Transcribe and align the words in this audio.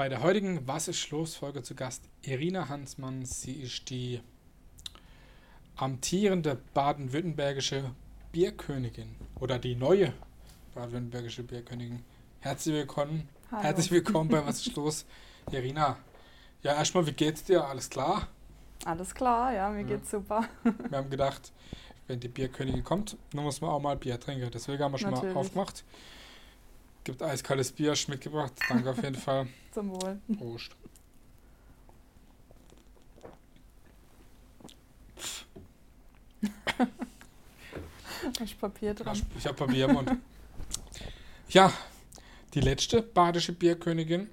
bei 0.00 0.08
der 0.08 0.22
heutigen 0.22 0.66
Was 0.66 0.88
ist 0.88 1.10
los 1.10 1.36
Folge 1.36 1.62
zu 1.62 1.74
Gast 1.74 2.08
Irina 2.22 2.70
Hansmann. 2.70 3.26
Sie 3.26 3.52
ist 3.52 3.90
die 3.90 4.22
amtierende 5.76 6.56
baden-württembergische 6.72 7.84
Bierkönigin 8.32 9.14
oder 9.40 9.58
die 9.58 9.74
neue 9.74 10.14
baden-württembergische 10.74 11.42
Bierkönigin. 11.42 12.02
Herzlich 12.38 12.76
willkommen. 12.76 13.28
Hallo. 13.52 13.62
Herzlich 13.62 13.90
willkommen 13.90 14.30
bei 14.30 14.46
Was 14.46 14.66
ist 14.66 14.74
los, 14.74 15.04
Irina. 15.52 15.98
Ja, 16.62 16.76
erstmal, 16.76 17.06
wie 17.06 17.12
geht's 17.12 17.44
dir? 17.44 17.66
Alles 17.66 17.90
klar? 17.90 18.28
Alles 18.86 19.14
klar, 19.14 19.52
ja, 19.52 19.68
mir 19.68 19.82
Ja. 19.82 19.86
geht's 19.86 20.10
super. 20.10 20.48
Wir 20.88 20.96
haben 20.96 21.10
gedacht, 21.10 21.52
wenn 22.06 22.20
die 22.20 22.28
Bierkönigin 22.28 22.84
kommt, 22.84 23.18
dann 23.34 23.44
muss 23.44 23.60
man 23.60 23.68
auch 23.68 23.80
mal 23.82 23.98
Bier 23.98 24.18
trinken. 24.18 24.50
Deswegen 24.50 24.82
haben 24.82 24.92
wir 24.92 24.98
schon 24.98 25.10
Natürlich. 25.10 25.34
mal 25.34 25.40
aufgemacht. 25.42 25.84
Gibt 27.04 27.22
eiskaltes 27.22 27.72
Bier 27.72 27.92
hast 27.92 28.08
mitgebracht. 28.08 28.52
Danke 28.68 28.90
auf 28.90 29.02
jeden 29.02 29.14
Fall. 29.26 29.46
Zum 29.72 29.90
Wohl. 29.90 30.18
Prost. 30.38 30.72
Hast 38.40 38.60
Papier 38.60 38.94
dran. 38.94 39.20
Ich 39.38 39.46
habe 39.46 39.56
Papier 39.56 39.86
im 39.86 39.92
Mund. 39.94 40.10
Ja, 41.48 41.72
die 42.54 42.60
letzte 42.60 43.02
badische 43.02 43.52
Bierkönigin, 43.52 44.28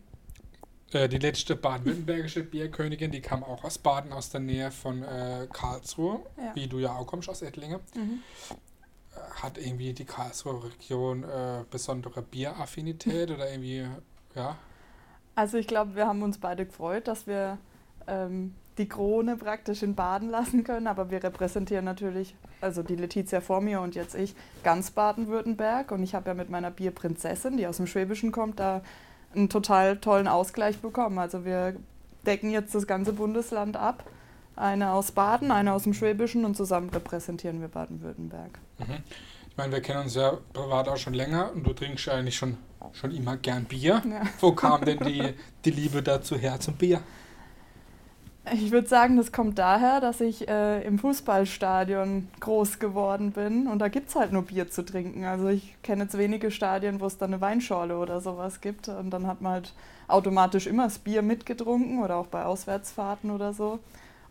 äh, 0.92 1.08
die 1.10 1.18
letzte 1.18 1.56
baden-württembergische 1.56 2.44
Bierkönigin, 2.44 3.12
die 3.12 3.22
kam 3.22 3.44
auch 3.44 3.64
aus 3.64 3.78
Baden, 3.78 4.12
aus 4.14 4.30
der 4.30 4.42
Nähe 4.42 4.72
von 4.72 5.04
äh, 5.04 5.48
Karlsruhe, 5.52 6.20
Ja. 6.38 6.56
wie 6.56 6.68
du 6.68 6.80
ja 6.80 6.94
auch 6.94 7.06
kommst 7.08 7.30
aus 7.30 7.42
Ettlingen. 7.42 7.80
Mhm. 7.96 8.20
Hat 9.42 9.58
irgendwie 9.58 9.94
die 9.94 10.06
Karlsruher 10.06 10.64
Region 10.64 11.24
äh, 11.24 11.64
besondere 11.70 12.22
Bieraffinität 12.22 13.32
oder 13.32 13.50
irgendwie, 13.50 13.88
ja? 14.36 14.58
Also 15.36 15.58
ich 15.58 15.68
glaube, 15.68 15.96
wir 15.96 16.08
haben 16.08 16.24
uns 16.24 16.40
beide 16.40 16.66
gefreut, 16.66 17.08
dass 17.08 17.28
wir 17.28 17.60
ähm, 18.08 18.56
die 18.78 18.88
Krone 18.88 19.38
praktisch 19.38 19.84
in 19.84 19.96
Baden 19.96 20.30
lassen 20.30 20.64
können, 20.64 20.88
aber 20.88 21.10
wir 21.10 21.24
repräsentieren 21.24 21.86
natürlich, 21.86 22.36
also 22.62 22.84
die 22.84 22.96
Letizia 22.96 23.42
vor 23.42 23.62
mir 23.62 23.82
und 23.82 23.96
jetzt 23.96 24.16
ich, 24.16 24.36
ganz 24.64 24.92
Baden-Württemberg 24.92 25.92
und 25.92 26.04
ich 26.04 26.16
habe 26.16 26.30
ja 26.30 26.34
mit 26.34 26.50
meiner 26.50 26.72
Bierprinzessin, 26.72 27.58
die 27.58 27.68
aus 27.68 27.78
dem 27.78 27.88
Schwäbischen 27.88 28.32
kommt, 28.32 28.60
da 28.60 28.82
einen 29.36 29.50
total 29.50 29.98
tollen 29.98 30.28
Ausgleich 30.28 30.80
bekommen. 30.80 31.20
Also 31.20 31.46
wir 31.46 31.76
decken 32.26 32.50
jetzt 32.52 32.74
das 32.76 32.88
ganze 32.88 33.14
Bundesland 33.14 33.78
ab. 33.78 34.04
Eine 34.56 34.92
aus 34.92 35.12
Baden, 35.12 35.52
eine 35.52 35.74
aus 35.74 35.84
dem 35.84 35.94
Schwäbischen 35.94 36.44
und 36.44 36.58
zusammen 36.58 36.90
repräsentieren 36.90 37.62
wir 37.62 37.68
Baden-Württemberg. 37.68 38.60
Mhm. 38.80 39.04
Ich 39.58 39.60
meine, 39.60 39.74
wir 39.74 39.82
kennen 39.82 40.04
uns 40.04 40.14
ja 40.14 40.38
privat 40.54 40.88
auch 40.88 40.98
schon 40.98 41.16
länger 41.16 41.52
und 41.52 41.64
du 41.64 41.74
trinkst 41.74 42.06
ja 42.06 42.14
eigentlich 42.14 42.36
schon, 42.36 42.58
schon 42.94 43.10
immer 43.10 43.38
gern 43.38 43.66
Bier. 43.66 44.04
Ja. 44.08 44.22
Wo 44.40 44.52
kam 44.52 44.86
denn 44.86 45.00
die, 45.00 45.34
die 45.66 45.72
Liebe 45.72 46.04
dazu 46.04 46.38
her 46.38 46.60
zum 46.60 46.76
Bier? 46.76 47.02
Ich 48.54 48.70
würde 48.70 48.88
sagen, 48.88 49.18
das 49.18 49.32
kommt 49.32 49.58
daher, 49.58 50.00
dass 50.00 50.22
ich 50.22 50.48
äh, 50.48 50.84
im 50.84 51.00
Fußballstadion 51.00 52.28
groß 52.40 52.78
geworden 52.78 53.32
bin 53.32 53.66
und 53.66 53.80
da 53.80 53.88
gibt 53.88 54.10
es 54.10 54.16
halt 54.16 54.32
nur 54.32 54.44
Bier 54.44 54.70
zu 54.70 54.86
trinken. 54.86 55.26
Also 55.26 55.48
ich 55.48 55.76
kenne 55.82 56.04
jetzt 56.04 56.20
wenige 56.20 56.52
Stadien, 56.52 57.00
wo 57.00 57.08
es 57.08 57.18
dann 57.18 57.34
eine 57.34 57.42
Weinschorle 57.42 57.98
oder 57.98 58.22
sowas 58.22 58.62
gibt 58.62 58.90
und 58.90 59.10
dann 59.10 59.26
hat 59.26 59.42
man 59.42 59.54
halt 59.54 59.74
automatisch 60.08 60.68
immer 60.68 60.84
das 60.84 61.00
Bier 61.00 61.24
mitgetrunken 61.24 62.04
oder 62.04 62.18
auch 62.18 62.28
bei 62.28 62.46
Auswärtsfahrten 62.46 63.32
oder 63.32 63.54
so. 63.54 63.80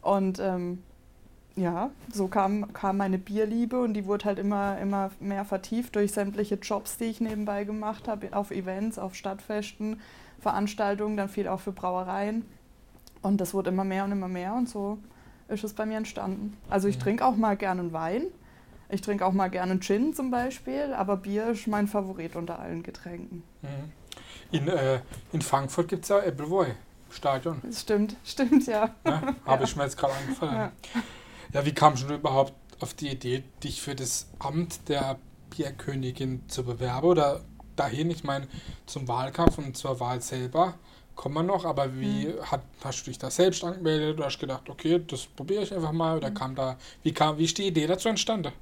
Und 0.03 0.39
ähm, 0.39 0.85
ja, 1.57 1.91
so 2.13 2.29
kam, 2.29 2.73
kam 2.73 2.99
meine 2.99 3.19
Bierliebe 3.19 3.81
und 3.81 3.95
die 3.95 4.05
wurde 4.07 4.27
halt 4.27 4.39
immer, 4.39 4.79
immer 4.79 5.11
mehr 5.21 5.45
vertieft 5.45 5.97
durch 5.97 6.13
sämtliche 6.13 6.57
Jobs, 6.57 6.99
die 6.99 7.05
ich 7.05 7.21
nebenbei 7.21 7.65
gemacht 7.65 8.09
habe, 8.09 8.29
auf 8.37 8.51
Events, 8.51 8.99
auf 8.99 9.15
Stadtfesten, 9.15 10.01
Veranstaltungen, 10.41 11.17
dann 11.17 11.29
viel 11.29 11.49
auch 11.49 11.61
für 11.61 11.73
Brauereien. 11.73 12.45
Und 13.23 13.41
das 13.41 13.55
wurde 13.55 13.71
immer 13.71 13.85
mehr 13.85 14.05
und 14.05 14.13
immer 14.13 14.29
mehr 14.29 14.55
und 14.55 14.69
so 14.69 14.99
ist 15.49 15.65
es 15.65 15.73
bei 15.73 15.87
mir 15.87 15.97
entstanden. 15.97 16.57
Also 16.69 16.89
ich 16.89 16.97
Mhm. 16.97 17.01
trinke 17.03 17.25
auch 17.25 17.37
mal 17.37 17.57
gerne 17.57 17.93
Wein. 17.93 18.25
Ich 18.89 19.01
trinke 19.01 19.25
auch 19.25 19.33
mal 19.33 19.49
gerne 19.49 19.81
Gin 19.81 20.13
zum 20.15 20.31
Beispiel, 20.31 20.93
aber 20.95 21.17
Bier 21.17 21.49
ist 21.49 21.67
mein 21.67 21.89
Favorit 21.89 22.37
unter 22.37 22.59
allen 22.59 22.83
Getränken. 22.83 23.43
Mhm. 23.63 23.93
In, 24.53 24.69
äh, 24.69 25.01
in 25.33 25.43
Frankfurt 25.43 25.89
gibt 25.89 26.03
es 26.05 26.09
ja 26.11 26.19
Appleboy 26.19 26.69
Stadion. 27.11 27.61
Das 27.65 27.81
stimmt, 27.81 28.17
stimmt, 28.25 28.67
ja. 28.67 28.91
Ne? 29.05 29.35
Habe 29.45 29.63
Ja. 29.63 29.69
ich 29.69 29.75
mir 29.77 29.85
jetzt 29.85 29.97
gerade 29.97 30.13
angefallen. 30.15 30.55
Ja. 30.55 30.73
Ja. 31.61 31.67
wie 31.67 31.73
kam 31.73 31.97
schon 31.97 32.11
überhaupt 32.11 32.53
auf 32.81 32.95
die 32.95 33.09
Idee, 33.09 33.43
dich 33.65 33.81
für 33.83 33.95
das 33.95 34.29
Amt 34.39 34.89
der 34.89 35.19
Bierkönigin 35.57 36.43
zu 36.49 36.65
bewerben 36.65 37.07
oder 37.07 37.41
dahin? 37.77 38.11
Ich 38.11 38.25
meine, 38.25 38.47
zum 38.87 39.09
Wahlkampf 39.09 39.59
und 39.59 39.77
zur 39.77 39.99
Wahl 40.01 40.21
selber 40.21 40.75
kommen 41.15 41.35
wir 41.35 41.43
noch, 41.43 41.65
aber 41.65 41.99
wie 41.99 42.27
Mhm. 42.27 42.43
hat, 42.51 42.61
hast 42.85 43.03
du 43.07 43.11
dich 43.11 43.19
da 43.19 43.31
selbst 43.31 43.65
angemeldet 43.65 44.17
oder 44.19 44.27
hast 44.27 44.39
gedacht, 44.39 44.69
okay, 44.69 45.03
das 45.07 45.25
probiere 45.27 45.63
ich 45.63 45.73
einfach 45.75 45.93
mal 45.93 46.17
oder 46.19 46.31
Mhm. 46.31 46.35
kam 46.35 46.55
da, 46.55 46.77
wie 47.03 47.13
kam, 47.13 47.39
wie 47.39 47.45
ist 47.45 47.57
die 47.57 47.67
Idee 47.67 47.87
dazu 47.87 48.09
entstanden? 48.11 48.53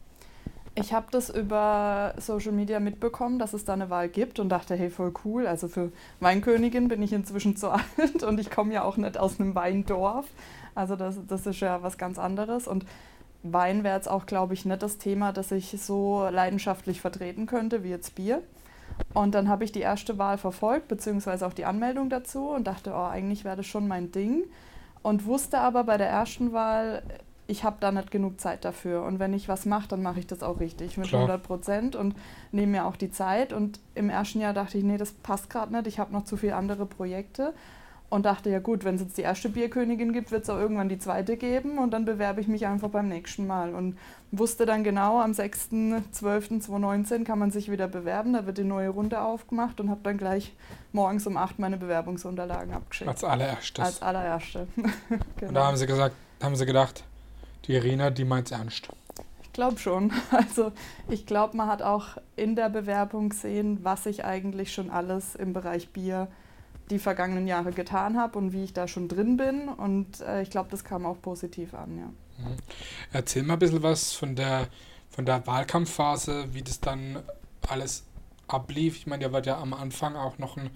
Ich 0.77 0.93
habe 0.93 1.07
das 1.13 1.31
über 1.31 2.15
Social 2.19 2.51
Media 2.51 2.81
mitbekommen, 2.81 3.39
dass 3.39 3.53
es 3.53 3.65
da 3.65 3.75
eine 3.75 3.91
Wahl 3.91 4.09
gibt 4.09 4.41
und 4.41 4.49
dachte, 4.49 4.75
hey, 4.75 4.91
voll 4.91 5.13
cool. 5.25 5.47
Also 5.47 5.69
für 5.69 5.93
Weinkönigin 6.19 6.89
bin 6.89 7.01
ich 7.03 7.13
inzwischen 7.13 7.57
zu 7.57 7.71
alt 7.73 8.23
und 8.25 8.41
ich 8.41 8.51
komme 8.51 8.73
ja 8.75 8.83
auch 8.83 8.97
nicht 8.97 9.17
aus 9.17 9.39
einem 9.39 9.55
Weindorf. 9.55 10.27
Also 10.75 10.97
das, 10.97 11.19
das 11.27 11.47
ist 11.47 11.61
ja 11.61 11.83
was 11.83 11.99
ganz 11.99 12.19
anderes. 12.19 12.67
Und 12.67 12.85
Wein 13.43 13.85
wäre 13.85 13.97
jetzt 13.97 14.09
auch, 14.09 14.27
glaube 14.27 14.55
ich, 14.55 14.65
nicht 14.65 14.83
das 14.83 14.99
Thema, 14.99 15.33
das 15.33 15.53
ich 15.53 15.71
so 15.81 16.27
leidenschaftlich 16.31 17.01
vertreten 17.01 17.47
könnte 17.47 17.85
wie 17.85 17.91
jetzt 17.91 18.15
Bier. 18.15 18.43
Und 19.13 19.35
dann 19.35 19.49
habe 19.49 19.65
ich 19.65 19.73
die 19.73 19.81
erste 19.81 20.19
Wahl 20.19 20.39
verfolgt, 20.39 20.89
beziehungsweise 20.89 21.47
auch 21.47 21.53
die 21.53 21.65
Anmeldung 21.65 22.11
dazu 22.11 22.49
und 22.49 22.67
dachte, 22.67 22.93
oh, 22.95 23.05
eigentlich 23.05 23.45
wäre 23.45 23.57
das 23.57 23.67
schon 23.67 23.89
mein 23.89 24.13
Ding. 24.13 24.45
Und 25.03 25.27
wusste 25.27 25.59
aber 25.59 25.85
bei 25.85 25.99
der 25.99 26.09
ersten 26.09 26.53
Wahl, 26.53 27.03
ich 27.47 27.65
habe 27.65 27.77
da 27.81 27.93
nicht 27.93 28.11
genug 28.11 28.41
Zeit 28.41 28.65
dafür. 28.65 29.03
Und 29.03 29.19
wenn 29.19 29.35
ich 29.35 29.49
was 29.49 29.67
mache, 29.67 29.89
dann 29.89 30.03
mache 30.03 30.21
ich 30.21 30.27
das 30.27 30.43
auch 30.43 30.61
richtig 30.61 30.97
mit 30.97 31.09
Klar. 31.09 31.23
100 31.23 31.43
Prozent 31.43 31.97
und 31.97 32.15
nehme 32.53 32.73
mir 32.73 32.87
auch 32.87 32.97
die 32.97 33.11
Zeit. 33.11 33.53
Und 33.53 33.81
im 33.95 34.09
ersten 34.09 34.41
Jahr 34.41 34.55
dachte 34.55 34.79
ich, 34.79 34.85
nee, 34.85 34.97
das 34.97 35.13
passt 35.13 35.51
gerade 35.51 35.73
nicht. 35.73 35.87
Ich 35.87 35.99
habe 35.99 36.13
noch 36.13 36.25
zu 36.25 36.37
viele 36.37 36.57
andere 36.57 36.87
Projekte. 36.87 37.53
Und 38.15 38.27
dachte, 38.27 38.49
ja 38.49 38.61
gut, 38.61 38.85
wenn 38.85 38.95
es 38.95 39.01
jetzt 39.01 39.19
die 39.19 39.23
erste 39.23 39.49
Bierkönigin 39.49 40.13
gibt, 40.13 40.31
wird 40.31 40.45
es 40.45 40.51
auch 40.51 40.57
irgendwann 40.57 40.89
die 40.89 41.01
zweite 41.01 41.37
geben. 41.37 41.79
Und 41.79 41.91
dann 41.91 42.05
bewerbe 42.05 42.41
ich 42.41 42.47
mich 42.47 42.65
einfach 42.65 42.89
beim 42.89 43.09
nächsten 43.09 43.45
Mal. 43.45 43.75
Und 43.75 43.99
wusste 44.31 44.67
dann 44.67 44.85
genau, 44.85 45.21
am 45.21 45.33
6.12.2019 45.33 47.25
kann 47.25 47.41
man 47.41 47.51
sich 47.51 47.73
wieder 47.73 47.89
bewerben. 47.89 48.33
Da 48.35 48.47
wird 48.47 48.59
die 48.59 48.63
neue 48.63 48.91
Runde 48.91 49.21
aufgemacht 49.21 49.81
und 49.81 49.91
habe 49.91 49.99
dann 50.05 50.17
gleich 50.17 50.53
morgens 50.93 51.27
um 51.27 51.37
8 51.37 51.59
meine 51.59 51.77
Bewerbungsunterlagen 51.77 52.73
abgeschickt. 52.73 53.11
Als 53.11 53.25
allererstes. 53.25 53.85
Als 53.85 54.01
allererste. 54.01 54.69
Genau. 55.37 55.49
Und 55.49 55.55
da 55.55 55.67
haben 55.67 55.77
sie 55.77 55.89
gesagt, 55.89 56.15
haben 56.41 56.55
sie 56.55 56.67
gedacht, 56.67 57.03
die 57.65 57.73
Irina, 57.73 58.11
die 58.11 58.25
meint's 58.25 58.53
ernst. 58.53 58.91
Ich 59.43 59.53
glaube 59.53 59.79
schon. 59.79 60.13
Also 60.31 60.71
ich 61.09 61.27
glaube, 61.27 61.57
man 61.57 61.67
hat 61.67 61.83
auch 61.83 62.11
in 62.37 62.55
der 62.55 62.69
Bewerbung 62.69 63.31
gesehen, 63.31 63.81
was 63.83 64.07
ich 64.07 64.25
eigentlich 64.25 64.73
schon 64.73 64.91
alles 64.91 65.35
im 65.35 65.53
Bereich 65.53 65.89
Bier 65.89 66.29
die 66.91 66.99
vergangenen 66.99 67.47
Jahre 67.47 67.73
getan 67.73 68.19
habe 68.19 68.39
und 68.39 68.53
wie 68.53 68.65
ich 68.65 68.73
da 68.73 68.87
schon 68.89 69.09
drin 69.09 69.37
bin. 69.37 69.69
Und 69.69 70.21
äh, 70.21 70.43
ich 70.43 70.51
glaube, 70.51 70.69
das 70.71 70.85
kam 70.85 71.07
auch 71.07 71.21
positiv 71.21 71.75
an, 71.75 71.99
ja. 71.99 72.07
Mhm. 72.45 72.57
Erzähl 73.13 73.43
mal 73.43 73.55
ein 73.55 73.59
bisschen 73.59 73.83
was 73.83 74.13
von 74.13 74.35
der, 74.37 74.69
von 75.11 75.25
der 75.25 75.47
Wahlkampfphase, 75.47 76.53
wie 76.53 76.63
das 76.63 76.81
dann 76.81 77.23
alles 77.69 78.05
ablief. 78.49 78.97
Ich 78.99 79.07
meine, 79.07 79.25
da 79.25 79.33
war 79.33 79.43
ja 79.45 79.59
am 79.59 79.73
Anfang 79.73 80.17
auch 80.17 80.39
noch 80.39 80.57
ein 80.57 80.71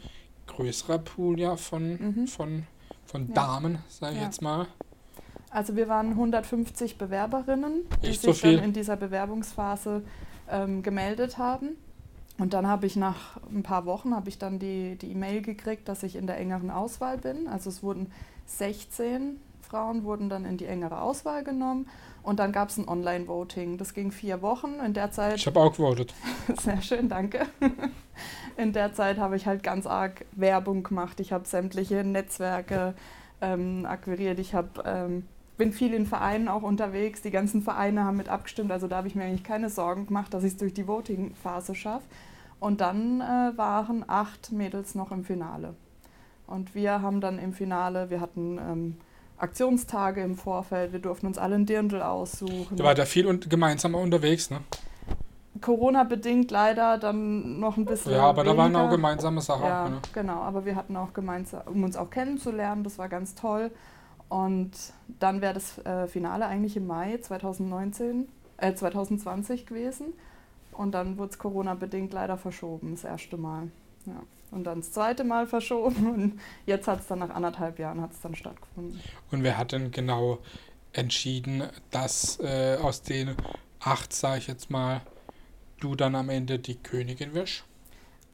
größerer 0.46 0.98
Pool 0.98 1.38
ja 1.38 1.56
von, 1.56 1.90
Mhm. 1.92 2.26
von, 2.26 2.66
von 3.04 3.28
Ja. 3.28 3.34
Damen, 3.34 3.78
sage 3.88 4.14
ich 4.14 4.20
Ja. 4.20 4.26
jetzt 4.26 4.40
mal. 4.40 4.66
Also 5.50 5.76
wir 5.76 5.88
waren 5.88 6.10
150 6.14 6.98
Bewerberinnen, 6.98 7.86
die 8.02 8.08
Echt 8.08 8.22
so 8.22 8.32
sich 8.32 8.40
viel? 8.42 8.56
dann 8.56 8.64
in 8.66 8.72
dieser 8.72 8.96
Bewerbungsphase 8.96 10.02
ähm, 10.50 10.82
gemeldet 10.82 11.38
haben. 11.38 11.70
Und 12.38 12.54
dann 12.54 12.66
habe 12.66 12.86
ich 12.86 12.96
nach 12.96 13.36
ein 13.52 13.62
paar 13.62 13.84
Wochen 13.84 14.14
habe 14.14 14.28
ich 14.28 14.38
dann 14.38 14.58
die 14.58 14.96
die 14.96 15.10
E-Mail 15.10 15.42
gekriegt, 15.42 15.88
dass 15.88 16.02
ich 16.02 16.16
in 16.16 16.26
der 16.26 16.38
engeren 16.38 16.70
Auswahl 16.70 17.18
bin. 17.18 17.48
Also 17.48 17.68
es 17.68 17.82
wurden 17.82 18.12
16 18.46 19.40
Frauen 19.68 20.04
wurden 20.04 20.28
dann 20.28 20.44
in 20.44 20.56
die 20.56 20.64
engere 20.64 21.00
Auswahl 21.00 21.44
genommen 21.44 21.86
und 22.22 22.38
dann 22.38 22.52
gab 22.52 22.70
es 22.70 22.78
ein 22.78 22.88
Online-Voting. 22.88 23.76
Das 23.76 23.92
ging 23.94 24.10
vier 24.10 24.40
Wochen. 24.42 24.80
In 24.84 24.94
der 24.94 25.10
Zeit 25.10 25.36
Ich 25.36 25.46
habe 25.46 25.60
auch 25.60 25.72
gewotet. 25.72 26.14
Sehr 26.60 26.80
schön, 26.80 27.08
danke. 27.08 27.46
In 28.56 28.72
der 28.72 28.92
Zeit 28.94 29.18
habe 29.18 29.36
ich 29.36 29.46
halt 29.46 29.62
ganz 29.62 29.86
arg 29.86 30.24
Werbung 30.32 30.82
gemacht. 30.82 31.20
Ich 31.20 31.32
habe 31.32 31.46
sämtliche 31.46 32.02
Netzwerke 32.02 32.94
ähm, 33.40 33.86
akquiriert. 33.86 34.38
Ich 34.38 34.54
habe, 34.54 34.82
ähm, 34.84 35.26
bin 35.58 35.72
viel 35.72 35.92
in 35.92 36.06
Vereinen 36.06 36.48
auch 36.48 36.62
unterwegs. 36.62 37.20
Die 37.20 37.30
ganzen 37.30 37.62
Vereine 37.62 38.04
haben 38.04 38.16
mit 38.16 38.28
abgestimmt. 38.28 38.72
Also 38.72 38.86
da 38.86 38.96
habe 38.96 39.08
ich 39.08 39.14
mir 39.14 39.24
eigentlich 39.24 39.44
keine 39.44 39.68
Sorgen 39.68 40.06
gemacht, 40.06 40.32
dass 40.32 40.44
ich 40.44 40.52
es 40.52 40.56
durch 40.56 40.72
die 40.72 40.86
Voting-Phase 40.86 41.74
schaffe. 41.74 42.06
Und 42.60 42.80
dann 42.80 43.20
äh, 43.20 43.56
waren 43.56 44.04
acht 44.06 44.52
Mädels 44.52 44.94
noch 44.94 45.12
im 45.12 45.24
Finale. 45.24 45.74
Und 46.46 46.74
wir 46.74 47.02
haben 47.02 47.20
dann 47.20 47.38
im 47.38 47.52
Finale, 47.52 48.08
wir 48.08 48.20
hatten 48.20 48.58
ähm, 48.58 48.96
Aktionstage 49.36 50.22
im 50.22 50.36
Vorfeld, 50.36 50.92
wir 50.92 50.98
durften 50.98 51.26
uns 51.26 51.38
alle 51.38 51.56
ein 51.56 51.66
Dirndl 51.66 52.02
aussuchen. 52.02 52.76
Da 52.76 52.84
war 52.84 52.94
da 52.94 53.04
viel 53.04 53.26
und 53.26 53.50
gemeinsam 53.50 53.94
unterwegs, 53.94 54.50
ne? 54.50 54.60
Corona-bedingt 55.60 56.50
leider 56.50 56.98
dann 56.98 57.58
noch 57.60 57.76
ein 57.76 57.84
bisschen. 57.84 58.12
Ja, 58.12 58.22
aber 58.22 58.42
weniger. 58.42 58.56
da 58.56 58.62
waren 58.62 58.76
auch 58.76 58.90
gemeinsame 58.90 59.40
Sachen. 59.40 59.64
Ja, 59.64 59.88
ne? 59.88 60.00
genau. 60.12 60.40
Aber 60.40 60.64
wir 60.64 60.76
hatten 60.76 60.96
auch 60.96 61.12
gemeinsam, 61.12 61.62
um 61.66 61.82
uns 61.84 61.96
auch 61.96 62.10
kennenzulernen, 62.10 62.84
das 62.84 62.98
war 62.98 63.08
ganz 63.08 63.34
toll. 63.34 63.70
Und 64.28 64.72
dann 65.20 65.40
wäre 65.40 65.54
das 65.54 65.78
äh, 65.78 66.06
Finale 66.06 66.46
eigentlich 66.46 66.76
im 66.76 66.86
Mai 66.86 67.18
2019, 67.18 68.28
äh, 68.58 68.74
2020 68.74 69.66
gewesen. 69.66 70.12
Und 70.72 70.92
dann 70.92 71.18
wurde 71.18 71.30
es 71.30 71.38
Corona-bedingt 71.38 72.12
leider 72.12 72.36
verschoben, 72.36 72.92
das 72.92 73.04
erste 73.04 73.36
Mal. 73.36 73.70
Ja. 74.06 74.22
Und 74.50 74.64
dann 74.64 74.80
das 74.80 74.92
zweite 74.92 75.24
Mal 75.24 75.46
verschoben. 75.48 76.10
Und 76.10 76.40
jetzt 76.66 76.88
hat 76.88 77.00
es 77.00 77.06
dann 77.06 77.20
nach 77.20 77.30
anderthalb 77.30 77.78
Jahren 77.78 78.00
hat's 78.00 78.20
dann 78.20 78.34
stattgefunden. 78.34 79.00
Und 79.30 79.42
wer 79.42 79.58
hat 79.58 79.72
denn 79.72 79.90
genau 79.90 80.38
entschieden, 80.92 81.64
dass 81.90 82.38
äh, 82.40 82.76
aus 82.80 83.02
den 83.02 83.34
acht, 83.80 84.12
sage 84.12 84.38
ich 84.38 84.46
jetzt 84.46 84.70
mal, 84.70 85.00
du 85.80 85.94
dann 85.94 86.14
am 86.14 86.28
Ende 86.28 86.58
die 86.58 86.76
Königin 86.76 87.34
wirst? 87.34 87.64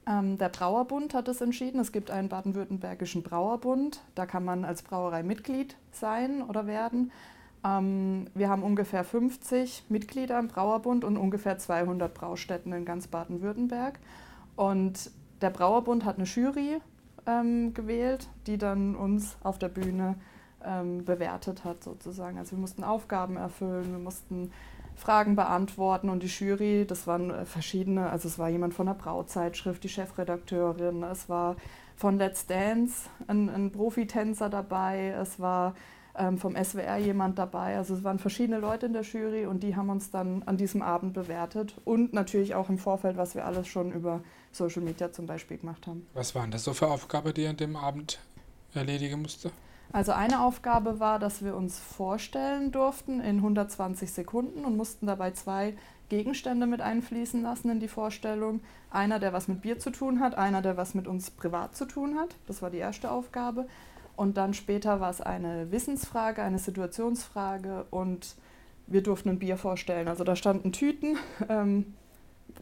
Ähm, 0.06 0.38
der 0.38 0.48
Brauerbund 0.48 1.14
hat 1.14 1.28
es 1.28 1.40
entschieden. 1.40 1.80
Es 1.80 1.92
gibt 1.92 2.10
einen 2.10 2.28
baden-württembergischen 2.28 3.22
Brauerbund. 3.22 4.02
Da 4.14 4.26
kann 4.26 4.44
man 4.44 4.64
als 4.64 4.82
Brauerei 4.82 5.22
Mitglied 5.22 5.76
sein 5.92 6.42
oder 6.42 6.66
werden. 6.66 7.10
Ähm, 7.64 8.26
wir 8.34 8.48
haben 8.48 8.62
ungefähr 8.62 9.04
50 9.04 9.84
Mitglieder 9.88 10.38
im 10.38 10.48
Brauerbund 10.48 11.04
und 11.04 11.16
ungefähr 11.16 11.58
200 11.58 12.12
Braustätten 12.12 12.72
in 12.72 12.84
ganz 12.84 13.06
Baden-Württemberg. 13.08 13.98
Und 14.56 15.10
der 15.40 15.50
Brauerbund 15.50 16.04
hat 16.04 16.16
eine 16.16 16.26
Jury 16.26 16.80
ähm, 17.26 17.72
gewählt, 17.72 18.28
die 18.46 18.58
dann 18.58 18.94
uns 18.94 19.36
auf 19.42 19.58
der 19.58 19.68
Bühne 19.68 20.16
ähm, 20.64 21.04
bewertet 21.04 21.64
hat 21.64 21.82
sozusagen. 21.82 22.38
Also 22.38 22.52
wir 22.52 22.60
mussten 22.60 22.84
Aufgaben 22.84 23.36
erfüllen, 23.36 23.92
wir 23.92 23.98
mussten 23.98 24.50
Fragen 24.96 25.36
beantworten 25.36 26.08
und 26.08 26.22
die 26.22 26.28
Jury, 26.28 26.86
das 26.86 27.06
waren 27.06 27.30
äh, 27.30 27.44
verschiedene, 27.44 28.10
also 28.10 28.28
es 28.28 28.38
war 28.38 28.48
jemand 28.48 28.74
von 28.74 28.86
der 28.86 28.94
Brauzeitschrift, 28.94 29.82
die 29.82 29.88
Chefredakteurin, 29.88 31.02
es 31.02 31.28
war 31.28 31.56
von 31.96 32.18
Let's 32.18 32.46
Dance 32.46 33.08
ein, 33.26 33.48
ein 33.48 33.70
Profitänzer 33.70 34.48
dabei, 34.48 35.14
es 35.20 35.40
war 35.40 35.74
ähm, 36.16 36.38
vom 36.38 36.56
SWR 36.56 36.96
jemand 36.98 37.38
dabei, 37.38 37.76
also 37.76 37.94
es 37.94 38.04
waren 38.04 38.18
verschiedene 38.18 38.58
Leute 38.58 38.86
in 38.86 38.92
der 38.92 39.02
Jury 39.02 39.46
und 39.46 39.62
die 39.62 39.74
haben 39.74 39.90
uns 39.90 40.10
dann 40.10 40.42
an 40.44 40.56
diesem 40.56 40.82
Abend 40.82 41.12
bewertet 41.12 41.74
und 41.84 42.12
natürlich 42.12 42.54
auch 42.54 42.68
im 42.68 42.78
Vorfeld, 42.78 43.16
was 43.16 43.34
wir 43.34 43.44
alles 43.44 43.66
schon 43.66 43.92
über 43.92 44.22
Social 44.52 44.82
Media 44.82 45.12
zum 45.12 45.26
Beispiel 45.26 45.58
gemacht 45.58 45.86
haben. 45.86 46.06
Was 46.14 46.34
waren 46.34 46.50
das 46.50 46.64
so 46.64 46.72
für 46.72 46.86
Aufgaben, 46.86 47.34
die 47.34 47.42
ihr 47.42 47.50
an 47.50 47.56
dem 47.56 47.76
Abend 47.76 48.20
erledigen 48.74 49.22
musste? 49.22 49.50
Also 49.94 50.10
eine 50.10 50.40
Aufgabe 50.40 50.98
war, 50.98 51.20
dass 51.20 51.44
wir 51.44 51.54
uns 51.54 51.78
vorstellen 51.78 52.72
durften 52.72 53.20
in 53.20 53.36
120 53.36 54.10
Sekunden 54.10 54.64
und 54.64 54.76
mussten 54.76 55.06
dabei 55.06 55.30
zwei 55.30 55.74
Gegenstände 56.08 56.66
mit 56.66 56.80
einfließen 56.80 57.40
lassen 57.44 57.70
in 57.70 57.78
die 57.78 57.86
Vorstellung. 57.86 58.58
Einer, 58.90 59.20
der 59.20 59.32
was 59.32 59.46
mit 59.46 59.62
Bier 59.62 59.78
zu 59.78 59.90
tun 59.90 60.18
hat, 60.18 60.36
einer, 60.36 60.62
der 60.62 60.76
was 60.76 60.96
mit 60.96 61.06
uns 61.06 61.30
privat 61.30 61.76
zu 61.76 61.84
tun 61.84 62.16
hat. 62.18 62.34
Das 62.48 62.60
war 62.60 62.70
die 62.70 62.78
erste 62.78 63.08
Aufgabe. 63.08 63.68
Und 64.16 64.36
dann 64.36 64.52
später 64.52 64.98
war 64.98 65.10
es 65.10 65.20
eine 65.20 65.70
Wissensfrage, 65.70 66.42
eine 66.42 66.58
Situationsfrage 66.58 67.86
und 67.92 68.34
wir 68.88 69.00
durften 69.00 69.28
ein 69.28 69.38
Bier 69.38 69.56
vorstellen. 69.56 70.08
Also 70.08 70.24
da 70.24 70.34
standen 70.34 70.72
Tüten, 70.72 71.18
ähm, 71.48 71.94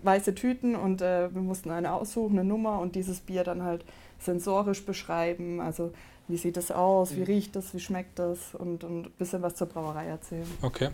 weiße 0.03 0.35
Tüten 0.35 0.77
und 0.77 1.01
äh, 1.01 1.35
wir 1.35 1.41
mussten 1.41 1.71
eine 1.71 1.95
aussuchen, 1.95 2.39
eine 2.39 2.47
Nummer 2.47 2.79
und 2.79 2.95
dieses 2.95 3.21
Bier 3.21 3.43
dann 3.43 3.63
halt 3.63 3.87
sensorisch 4.19 4.85
beschreiben. 4.85 5.63
Also 5.63 5.93
wie 6.29 6.37
sieht 6.37 6.57
es 6.57 6.71
aus, 6.71 7.13
wie 7.15 7.21
Mhm. 7.21 7.25
riecht 7.27 7.57
es, 7.57 7.75
wie 7.75 7.81
schmeckt 7.81 8.19
es 8.19 8.55
und, 8.55 8.85
und 8.85 9.07
ein 9.07 9.11
bisschen 9.13 9.43
was 9.43 9.55
zur 9.57 9.67
Brauerei 9.69 10.07
erzählen. 10.07 10.47
Okay. 10.63 10.91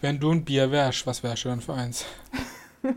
Wenn 0.00 0.18
du 0.20 0.30
ein 0.30 0.44
Bier 0.44 0.70
wärst, 0.70 1.06
was 1.06 1.22
wärst 1.22 1.44
du 1.44 1.48
dann 1.48 1.60
für 1.60 1.74
eins? 1.74 2.04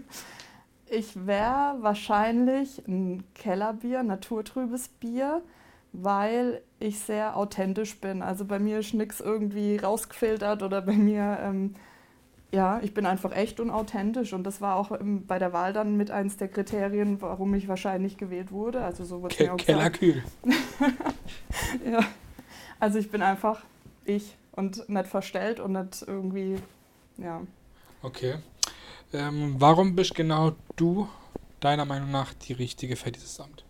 Ich 0.89 1.25
wäre 1.27 1.75
wahrscheinlich 1.81 2.81
ein 2.87 3.25
Kellerbier, 3.33 4.03
naturtrübes 4.03 4.87
Bier, 4.87 5.41
weil 5.91 6.61
ich 6.79 6.99
sehr 6.99 7.35
authentisch 7.35 7.99
bin. 7.99 8.21
Also 8.21 8.45
bei 8.45 8.57
mir 8.57 8.79
ist 8.79 8.93
nichts 8.93 9.19
irgendwie 9.19 9.75
rausgefiltert 9.77 10.63
oder 10.63 10.81
bei 10.81 10.93
mir, 10.93 11.39
ähm, 11.41 11.75
ja, 12.51 12.79
ich 12.81 12.93
bin 12.93 13.05
einfach 13.05 13.35
echt 13.35 13.59
und 13.59 13.69
authentisch. 13.69 14.33
Und 14.33 14.43
das 14.43 14.61
war 14.61 14.75
auch 14.75 14.91
ähm, 14.91 15.25
bei 15.27 15.37
der 15.39 15.53
Wahl 15.53 15.73
dann 15.73 15.97
mit 15.97 16.11
eins 16.11 16.37
der 16.37 16.47
Kriterien, 16.47 17.21
warum 17.21 17.53
ich 17.53 17.67
wahrscheinlich 17.67 18.17
gewählt 18.17 18.51
wurde. 18.51 18.83
Also 18.83 19.03
so 19.03 19.21
wurde 19.21 19.35
Ke. 19.35 19.55
Kellerkühl. 19.57 20.23
Ja. 21.85 21.99
Also 22.79 22.99
ich 22.99 23.11
bin 23.11 23.21
einfach 23.21 23.63
ich 24.05 24.35
und 24.51 24.87
nicht 24.87 25.07
verstellt 25.07 25.59
und 25.59 25.73
nicht 25.73 26.03
irgendwie, 26.07 26.57
ja. 27.17 27.41
Okay. 28.01 28.35
Ähm, 29.13 29.55
warum 29.59 29.95
bist 29.95 30.15
genau 30.15 30.53
du 30.75 31.09
deiner 31.59 31.85
Meinung 31.85 32.11
nach 32.11 32.33
die 32.33 32.53
Richtige 32.53 32.95
für 32.95 33.11
dieses 33.11 33.39
Amt? 33.39 33.65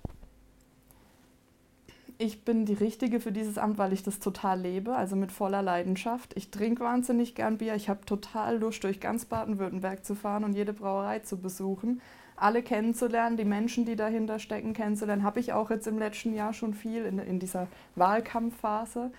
Ich 2.19 2.43
bin 2.43 2.65
die 2.65 2.73
Richtige 2.73 3.19
für 3.19 3.31
dieses 3.31 3.59
Amt, 3.59 3.77
weil 3.77 3.93
ich 3.93 4.01
das 4.01 4.17
total 4.17 4.59
lebe, 4.59 4.95
also 4.95 5.15
mit 5.15 5.31
voller 5.31 5.61
Leidenschaft. 5.61 6.33
Ich 6.35 6.49
trinke 6.49 6.83
wahnsinnig 6.83 7.35
gern 7.35 7.59
Bier. 7.59 7.75
Ich 7.75 7.89
habe 7.89 8.05
total 8.05 8.57
Lust, 8.57 8.83
durch 8.83 8.99
ganz 8.99 9.25
Baden-Württemberg 9.25 10.03
zu 10.03 10.15
fahren 10.15 10.43
und 10.43 10.53
jede 10.53 10.73
Brauerei 10.73 11.19
zu 11.19 11.37
besuchen. 11.37 12.01
Alle 12.35 12.63
kennenzulernen, 12.63 13.37
die 13.37 13.45
Menschen, 13.45 13.85
die 13.85 13.95
dahinter 13.95 14.39
stecken, 14.39 14.73
kennenzulernen. 14.73 15.23
Habe 15.23 15.39
ich 15.39 15.53
auch 15.53 15.69
jetzt 15.69 15.85
im 15.85 15.99
letzten 15.99 16.33
Jahr 16.33 16.53
schon 16.53 16.73
viel 16.73 17.05
in, 17.05 17.19
in 17.19 17.39
dieser 17.39 17.67
Wahlkampfphase. 17.95 19.11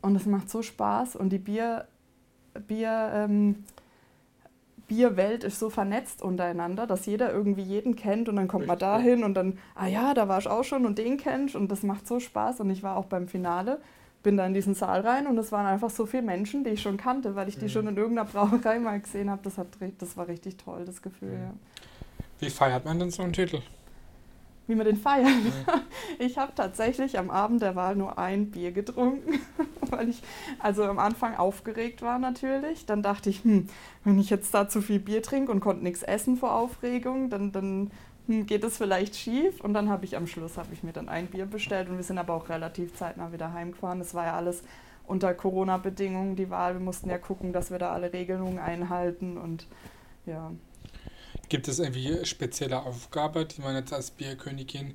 Und 0.00 0.16
es 0.16 0.24
macht 0.24 0.48
so 0.48 0.62
Spaß. 0.62 1.16
Und 1.16 1.30
die 1.30 1.38
Bier, 1.38 1.86
Bier, 2.66 3.10
ähm, 3.12 3.64
Bierwelt 4.88 5.42
ist 5.44 5.58
so 5.58 5.68
vernetzt 5.70 6.22
untereinander, 6.22 6.86
dass 6.86 7.06
jeder 7.06 7.32
irgendwie 7.32 7.62
jeden 7.62 7.96
kennt 7.96 8.28
und 8.28 8.36
dann 8.36 8.48
kommt 8.48 8.66
man 8.66 8.76
Richtig, 8.78 8.88
da 8.88 8.98
hin 9.00 9.24
und 9.24 9.34
dann, 9.34 9.58
ah 9.74 9.86
ja, 9.86 10.14
da 10.14 10.28
war 10.28 10.38
ich 10.38 10.46
auch 10.48 10.62
schon 10.64 10.86
und 10.86 10.98
den 10.98 11.16
kennst 11.16 11.56
und 11.56 11.70
das 11.72 11.82
macht 11.82 12.06
so 12.06 12.20
Spaß 12.20 12.60
und 12.60 12.70
ich 12.70 12.82
war 12.82 12.96
auch 12.96 13.06
beim 13.06 13.26
Finale, 13.28 13.80
bin 14.22 14.36
da 14.36 14.46
in 14.46 14.54
diesen 14.54 14.74
Saal 14.74 15.00
rein 15.00 15.26
und 15.26 15.36
es 15.38 15.50
waren 15.52 15.66
einfach 15.66 15.90
so 15.90 16.06
viele 16.06 16.22
Menschen, 16.22 16.64
die 16.64 16.70
ich 16.70 16.82
schon 16.82 16.96
kannte, 16.96 17.34
weil 17.34 17.48
ich 17.48 17.58
die 17.58 17.66
Mhm. 17.66 17.70
schon 17.70 17.86
in 17.88 17.96
irgendeiner 17.96 18.28
Brauerei 18.28 18.78
mal 18.78 19.00
gesehen 19.00 19.30
habe. 19.30 19.40
Das, 19.44 19.58
hat, 19.58 19.68
das 19.98 20.16
war 20.16 20.28
richtig 20.28 20.56
toll, 20.56 20.84
das 20.84 21.02
Gefühl, 21.02 21.30
Mhm. 21.32 21.42
ja. 21.44 21.52
Wie 22.38 22.50
feiert 22.50 22.84
man 22.84 22.98
denn 22.98 23.10
so 23.10 23.22
einen 23.22 23.32
Titel? 23.32 23.60
Wie 24.66 24.74
man 24.74 24.86
den 24.86 24.96
feiert. 24.96 25.28
Ich 26.18 26.38
habe 26.38 26.52
tatsächlich 26.54 27.18
am 27.18 27.30
Abend 27.30 27.60
der 27.62 27.76
Wahl 27.76 27.94
nur 27.94 28.18
ein 28.18 28.50
Bier 28.50 28.72
getrunken, 28.72 29.40
weil 29.90 30.08
ich 30.08 30.22
also 30.58 30.84
am 30.84 30.98
Anfang 30.98 31.36
aufgeregt 31.36 32.00
war 32.00 32.18
natürlich. 32.18 32.86
Dann 32.86 33.02
dachte 33.02 33.28
ich, 33.28 33.44
hm, 33.44 33.68
wenn 34.04 34.18
ich 34.18 34.30
jetzt 34.30 34.54
da 34.54 34.68
zu 34.68 34.80
viel 34.80 34.98
Bier 34.98 35.22
trinke 35.22 35.52
und 35.52 35.60
konnte 35.60 35.82
nichts 35.82 36.02
essen 36.02 36.36
vor 36.36 36.54
Aufregung, 36.54 37.28
dann, 37.28 37.52
dann 37.52 37.90
hm, 38.28 38.46
geht 38.46 38.64
es 38.64 38.78
vielleicht 38.78 39.16
schief. 39.16 39.60
Und 39.60 39.74
dann 39.74 39.90
habe 39.90 40.04
ich 40.04 40.16
am 40.16 40.26
Schluss 40.26 40.56
habe 40.56 40.72
ich 40.72 40.82
mir 40.82 40.92
dann 40.92 41.08
ein 41.08 41.26
Bier 41.26 41.46
bestellt 41.46 41.88
und 41.88 41.96
wir 41.96 42.04
sind 42.04 42.18
aber 42.18 42.34
auch 42.34 42.48
relativ 42.48 42.94
zeitnah 42.94 43.32
wieder 43.32 43.52
heimgefahren. 43.52 43.98
Das 43.98 44.14
war 44.14 44.24
ja 44.24 44.36
alles 44.36 44.62
unter 45.06 45.34
Corona-Bedingungen 45.34 46.36
die 46.36 46.50
Wahl. 46.50 46.74
Wir 46.74 46.80
mussten 46.80 47.10
ja 47.10 47.18
gucken, 47.18 47.52
dass 47.52 47.70
wir 47.70 47.78
da 47.78 47.92
alle 47.92 48.12
Regelungen 48.12 48.58
einhalten 48.58 49.36
und 49.36 49.66
ja. 50.24 50.50
Gibt 51.48 51.68
es 51.68 51.78
irgendwie 51.78 52.24
spezielle 52.24 52.82
Aufgabe, 52.82 53.44
die 53.44 53.60
man 53.60 53.74
jetzt 53.76 53.92
als 53.92 54.10
Bierkönigin 54.10 54.94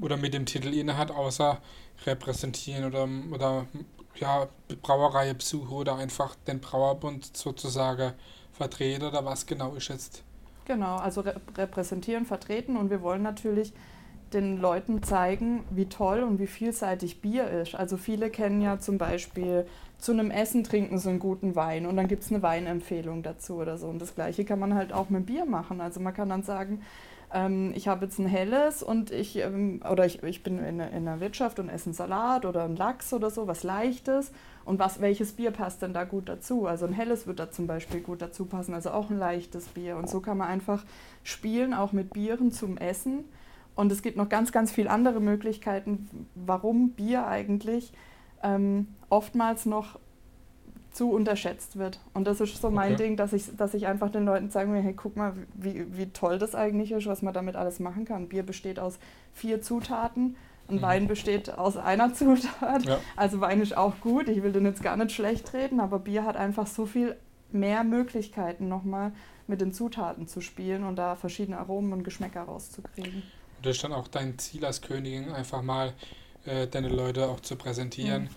oder 0.00 0.16
mit 0.16 0.34
dem 0.34 0.46
Titel 0.46 0.72
inne 0.72 0.96
hat, 0.96 1.10
außer 1.10 1.60
repräsentieren 2.06 2.84
oder, 2.84 3.08
oder 3.32 3.66
ja, 4.16 4.48
Brauerei 4.80 5.34
besuchen 5.34 5.72
oder 5.72 5.96
einfach 5.96 6.34
den 6.46 6.60
Brauerbund 6.60 7.36
sozusagen 7.36 8.12
vertreten 8.52 9.04
oder 9.04 9.24
was 9.24 9.46
genau 9.46 9.74
ist 9.74 9.88
jetzt? 9.88 10.22
Genau, 10.64 10.96
also 10.96 11.22
rep 11.22 11.40
repräsentieren, 11.56 12.24
vertreten 12.24 12.76
und 12.76 12.90
wir 12.90 13.02
wollen 13.02 13.22
natürlich 13.22 13.72
den 14.32 14.58
Leuten 14.58 15.02
zeigen, 15.02 15.64
wie 15.70 15.86
toll 15.86 16.22
und 16.22 16.38
wie 16.38 16.46
vielseitig 16.46 17.20
Bier 17.20 17.50
ist. 17.50 17.74
Also 17.74 17.96
viele 17.96 18.30
kennen 18.30 18.62
ja 18.62 18.78
zum 18.78 18.96
Beispiel 18.96 19.66
zu 20.02 20.10
einem 20.10 20.32
Essen 20.32 20.64
trinken 20.64 20.98
sie 20.98 21.10
einen 21.10 21.20
guten 21.20 21.54
Wein 21.54 21.86
und 21.86 21.96
dann 21.96 22.08
gibt 22.08 22.24
es 22.24 22.32
eine 22.32 22.42
Weinempfehlung 22.42 23.22
dazu 23.22 23.54
oder 23.54 23.78
so. 23.78 23.86
Und 23.86 24.02
das 24.02 24.16
gleiche 24.16 24.44
kann 24.44 24.58
man 24.58 24.74
halt 24.74 24.92
auch 24.92 25.10
mit 25.10 25.26
Bier 25.26 25.46
machen. 25.46 25.80
Also 25.80 26.00
man 26.00 26.12
kann 26.12 26.28
dann 26.28 26.42
sagen, 26.42 26.82
ähm, 27.32 27.72
ich 27.76 27.86
habe 27.86 28.06
jetzt 28.06 28.18
ein 28.18 28.26
helles 28.26 28.82
und 28.82 29.12
ich, 29.12 29.36
ähm, 29.36 29.80
oder 29.88 30.04
ich, 30.04 30.20
ich 30.24 30.42
bin 30.42 30.58
in, 30.58 30.80
in 30.80 31.04
der 31.04 31.20
Wirtschaft 31.20 31.60
und 31.60 31.68
esse 31.68 31.86
einen 31.86 31.94
Salat 31.94 32.44
oder 32.44 32.64
einen 32.64 32.74
Lachs 32.74 33.12
oder 33.12 33.30
so, 33.30 33.46
was 33.46 33.62
leichtes. 33.62 34.32
Und 34.64 34.80
was, 34.80 35.00
welches 35.00 35.34
Bier 35.34 35.52
passt 35.52 35.82
denn 35.82 35.94
da 35.94 36.02
gut 36.02 36.28
dazu? 36.28 36.66
Also 36.66 36.84
ein 36.86 36.92
helles 36.92 37.28
wird 37.28 37.38
da 37.38 37.52
zum 37.52 37.68
Beispiel 37.68 38.00
gut 38.00 38.22
dazu 38.22 38.46
passen, 38.46 38.74
also 38.74 38.90
auch 38.90 39.08
ein 39.08 39.20
leichtes 39.20 39.68
Bier. 39.68 39.96
Und 39.96 40.10
so 40.10 40.18
kann 40.18 40.36
man 40.36 40.48
einfach 40.48 40.84
spielen, 41.22 41.74
auch 41.74 41.92
mit 41.92 42.12
Bieren 42.12 42.50
zum 42.50 42.76
Essen. 42.76 43.24
Und 43.76 43.92
es 43.92 44.02
gibt 44.02 44.16
noch 44.16 44.28
ganz, 44.28 44.50
ganz 44.50 44.72
viele 44.72 44.90
andere 44.90 45.20
Möglichkeiten, 45.20 46.26
warum 46.34 46.90
Bier 46.90 47.28
eigentlich 47.28 47.92
ähm, 48.42 48.88
oftmals 49.08 49.66
noch 49.66 49.98
zu 50.92 51.10
unterschätzt 51.10 51.78
wird. 51.78 52.00
Und 52.12 52.26
das 52.26 52.40
ist 52.40 52.60
so 52.60 52.70
mein 52.70 52.94
Okay. 52.94 53.04
Ding, 53.04 53.16
dass 53.16 53.32
ich, 53.32 53.56
dass 53.56 53.72
ich 53.74 53.86
einfach 53.86 54.10
den 54.10 54.24
Leuten 54.24 54.50
sagen 54.50 54.74
will, 54.74 54.82
hey, 54.82 54.92
guck 54.94 55.16
mal, 55.16 55.32
wie, 55.54 55.86
wie 55.96 56.06
toll 56.06 56.38
das 56.38 56.54
eigentlich 56.54 56.92
ist, 56.92 57.06
was 57.06 57.22
man 57.22 57.32
damit 57.32 57.56
alles 57.56 57.80
machen 57.80 58.04
kann. 58.04 58.28
Bier 58.28 58.42
besteht 58.42 58.78
aus 58.78 58.98
vier 59.32 59.62
Zutaten, 59.62 60.36
ein 60.68 60.76
Mhm. 60.76 60.82
Wein 60.82 61.08
besteht 61.08 61.56
aus 61.56 61.76
einer 61.76 62.12
Zutat. 62.14 62.84
Ja. 62.84 62.98
Also 63.16 63.40
Wein 63.40 63.60
ist 63.62 63.76
auch 63.76 63.94
gut, 64.00 64.28
ich 64.28 64.42
will 64.42 64.52
den 64.52 64.66
jetzt 64.66 64.82
gar 64.82 64.96
nicht 64.96 65.12
schlecht 65.12 65.52
reden, 65.54 65.80
aber 65.80 65.98
Bier 65.98 66.24
hat 66.24 66.36
einfach 66.36 66.66
so 66.66 66.84
viel 66.86 67.16
mehr 67.50 67.84
Möglichkeiten 67.84 68.68
nochmal 68.68 69.12
mit 69.46 69.60
den 69.60 69.72
Zutaten 69.72 70.28
zu 70.28 70.40
spielen 70.40 70.84
und 70.84 70.96
da 70.96 71.16
verschiedene 71.16 71.58
Aromen 71.58 71.92
und 71.92 72.04
Geschmäcker 72.04 72.42
rauszukriegen. 72.42 73.22
Und 73.56 73.66
das 73.66 73.76
ist 73.76 73.84
dann 73.84 73.92
auch 73.92 74.08
dein 74.08 74.38
Ziel 74.38 74.64
als 74.64 74.80
Königin, 74.80 75.30
einfach 75.32 75.62
mal 75.62 75.92
äh, 76.46 76.66
deine 76.66 76.88
Leute 76.88 77.28
auch 77.28 77.40
zu 77.40 77.56
präsentieren. 77.56 78.24
Mhm. 78.24 78.28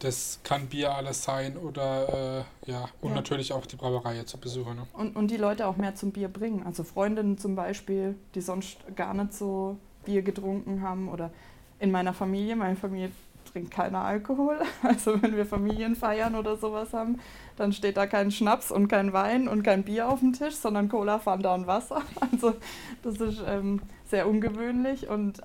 Das 0.00 0.40
kann 0.44 0.66
Bier 0.66 0.94
alles 0.94 1.24
sein 1.24 1.56
oder 1.56 2.44
äh, 2.66 2.70
ja, 2.70 2.88
und 3.00 3.10
ja. 3.10 3.14
natürlich 3.14 3.54
auch 3.54 3.64
die 3.64 3.76
Brauerei 3.76 4.22
zu 4.24 4.38
besuchen. 4.38 4.76
Ne? 4.76 4.86
Und, 4.92 5.16
und 5.16 5.30
die 5.30 5.38
Leute 5.38 5.66
auch 5.66 5.78
mehr 5.78 5.94
zum 5.94 6.12
Bier 6.12 6.28
bringen. 6.28 6.64
Also 6.66 6.84
Freundinnen 6.84 7.38
zum 7.38 7.56
Beispiel, 7.56 8.14
die 8.34 8.42
sonst 8.42 8.76
gar 8.94 9.14
nicht 9.14 9.32
so 9.32 9.78
Bier 10.04 10.20
getrunken 10.20 10.82
haben 10.82 11.08
oder 11.08 11.30
in 11.78 11.90
meiner 11.90 12.12
Familie, 12.12 12.56
meine 12.56 12.76
Familie 12.76 13.10
trinkt 13.50 13.70
keiner 13.70 14.00
Alkohol. 14.00 14.58
Also 14.82 15.20
wenn 15.22 15.36
wir 15.36 15.46
Familienfeiern 15.46 16.34
oder 16.34 16.56
sowas 16.56 16.92
haben, 16.92 17.18
dann 17.56 17.72
steht 17.72 17.96
da 17.96 18.06
kein 18.06 18.30
Schnaps 18.30 18.70
und 18.70 18.88
kein 18.88 19.14
Wein 19.14 19.48
und 19.48 19.62
kein 19.62 19.82
Bier 19.82 20.08
auf 20.08 20.20
dem 20.20 20.34
Tisch, 20.34 20.54
sondern 20.54 20.90
Cola, 20.90 21.18
Fanta 21.18 21.54
und 21.54 21.66
Wasser. 21.66 22.02
Also 22.32 22.54
das 23.02 23.20
ist 23.20 23.42
ähm, 23.46 23.80
sehr 24.04 24.28
ungewöhnlich 24.28 25.08
und 25.08 25.40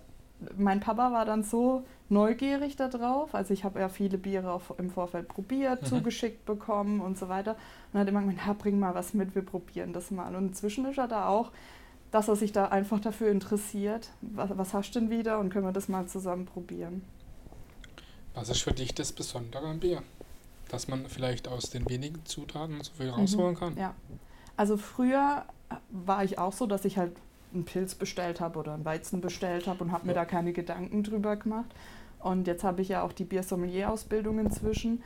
mein 0.57 0.79
Papa 0.79 1.11
war 1.11 1.25
dann 1.25 1.43
so 1.43 1.83
neugierig 2.09 2.75
darauf. 2.75 3.33
Also 3.35 3.53
ich 3.53 3.63
habe 3.63 3.79
ja 3.79 3.89
viele 3.89 4.17
Biere 4.17 4.51
auch 4.51 4.77
im 4.77 4.89
Vorfeld 4.89 5.27
probiert, 5.27 5.81
mhm. 5.81 5.85
zugeschickt 5.85 6.45
bekommen 6.45 7.01
und 7.01 7.17
so 7.17 7.29
weiter. 7.29 7.55
Und 7.93 7.99
hat 7.99 8.07
immer 8.07 8.21
gesagt, 8.21 8.59
bring 8.59 8.79
mal 8.79 8.95
was 8.95 9.13
mit, 9.13 9.35
wir 9.35 9.43
probieren 9.43 9.93
das 9.93 10.11
mal. 10.11 10.35
Und 10.35 10.49
inzwischen 10.49 10.85
ist 10.85 10.97
er 10.97 11.07
da 11.07 11.27
auch, 11.27 11.51
dass 12.11 12.27
er 12.27 12.35
sich 12.35 12.51
da 12.51 12.65
einfach 12.67 12.99
dafür 12.99 13.31
interessiert. 13.31 14.09
Was, 14.21 14.49
was 14.57 14.73
hast 14.73 14.91
du 14.95 14.99
denn 14.99 15.09
wieder 15.09 15.39
und 15.39 15.49
können 15.49 15.65
wir 15.65 15.71
das 15.71 15.87
mal 15.87 16.07
zusammen 16.07 16.45
probieren? 16.45 17.03
Was 18.33 18.49
ist 18.49 18.61
für 18.61 18.73
dich 18.73 18.93
das 18.93 19.11
Besondere 19.11 19.67
am 19.67 19.79
Bier? 19.79 20.03
Dass 20.69 20.87
man 20.87 21.05
vielleicht 21.07 21.47
aus 21.47 21.69
den 21.69 21.89
wenigen 21.89 22.25
Zutaten 22.25 22.81
so 22.81 22.93
viel 22.93 23.07
mhm. 23.07 23.13
rausholen 23.13 23.55
kann? 23.55 23.77
Ja. 23.77 23.93
Also 24.57 24.77
früher 24.77 25.45
war 25.89 26.23
ich 26.23 26.37
auch 26.37 26.53
so, 26.53 26.65
dass 26.65 26.85
ich 26.85 26.97
halt 26.97 27.13
einen 27.53 27.65
Pilz 27.65 27.95
bestellt 27.95 28.41
habe 28.41 28.59
oder 28.59 28.73
einen 28.73 28.85
Weizen 28.85 29.21
bestellt 29.21 29.67
habe 29.67 29.83
und 29.83 29.91
habe 29.91 30.07
mir 30.07 30.13
da 30.13 30.25
keine 30.25 30.53
Gedanken 30.53 31.03
drüber 31.03 31.35
gemacht. 31.35 31.73
Und 32.19 32.47
jetzt 32.47 32.63
habe 32.63 32.81
ich 32.81 32.89
ja 32.89 33.01
auch 33.01 33.13
die 33.13 33.23
Biersommelier-Ausbildung 33.23 34.39
inzwischen. 34.39 35.03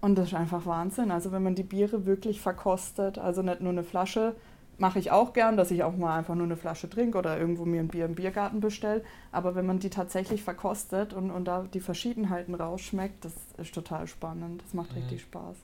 Und 0.00 0.16
das 0.16 0.28
ist 0.28 0.34
einfach 0.34 0.66
Wahnsinn. 0.66 1.10
Also 1.10 1.30
wenn 1.32 1.42
man 1.42 1.54
die 1.54 1.62
Biere 1.62 2.06
wirklich 2.06 2.40
verkostet, 2.40 3.18
also 3.18 3.42
nicht 3.42 3.60
nur 3.60 3.72
eine 3.72 3.84
Flasche, 3.84 4.34
mache 4.78 4.98
ich 4.98 5.10
auch 5.10 5.32
gern, 5.32 5.56
dass 5.56 5.70
ich 5.70 5.84
auch 5.84 5.96
mal 5.96 6.18
einfach 6.18 6.34
nur 6.34 6.46
eine 6.46 6.56
Flasche 6.56 6.88
trinke 6.90 7.18
oder 7.18 7.38
irgendwo 7.38 7.64
mir 7.64 7.80
ein 7.80 7.88
Bier 7.88 8.06
im 8.06 8.14
Biergarten 8.14 8.60
bestelle. 8.60 9.04
Aber 9.30 9.54
wenn 9.54 9.66
man 9.66 9.78
die 9.78 9.90
tatsächlich 9.90 10.42
verkostet 10.42 11.12
und, 11.12 11.30
und 11.30 11.44
da 11.44 11.66
die 11.72 11.80
Verschiedenheiten 11.80 12.54
rausschmeckt, 12.54 13.24
das 13.24 13.32
ist 13.58 13.74
total 13.74 14.06
spannend. 14.06 14.62
Das 14.62 14.74
macht 14.74 14.90
mhm. 14.92 14.98
richtig 14.98 15.22
Spaß. 15.22 15.56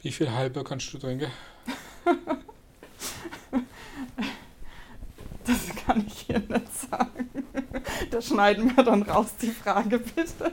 Wie 0.00 0.12
viel 0.12 0.32
halbe 0.32 0.62
kannst 0.64 0.92
du 0.94 0.98
trinken? 0.98 1.30
das 5.88 5.96
kann 5.96 6.04
ich 6.06 6.18
hier 6.20 6.38
nicht 6.38 6.90
sagen. 6.90 7.30
Da 8.10 8.20
schneiden 8.20 8.76
wir 8.76 8.84
dann 8.84 9.02
raus 9.02 9.34
die 9.40 9.50
Frage 9.50 9.98
bitte. 9.98 10.52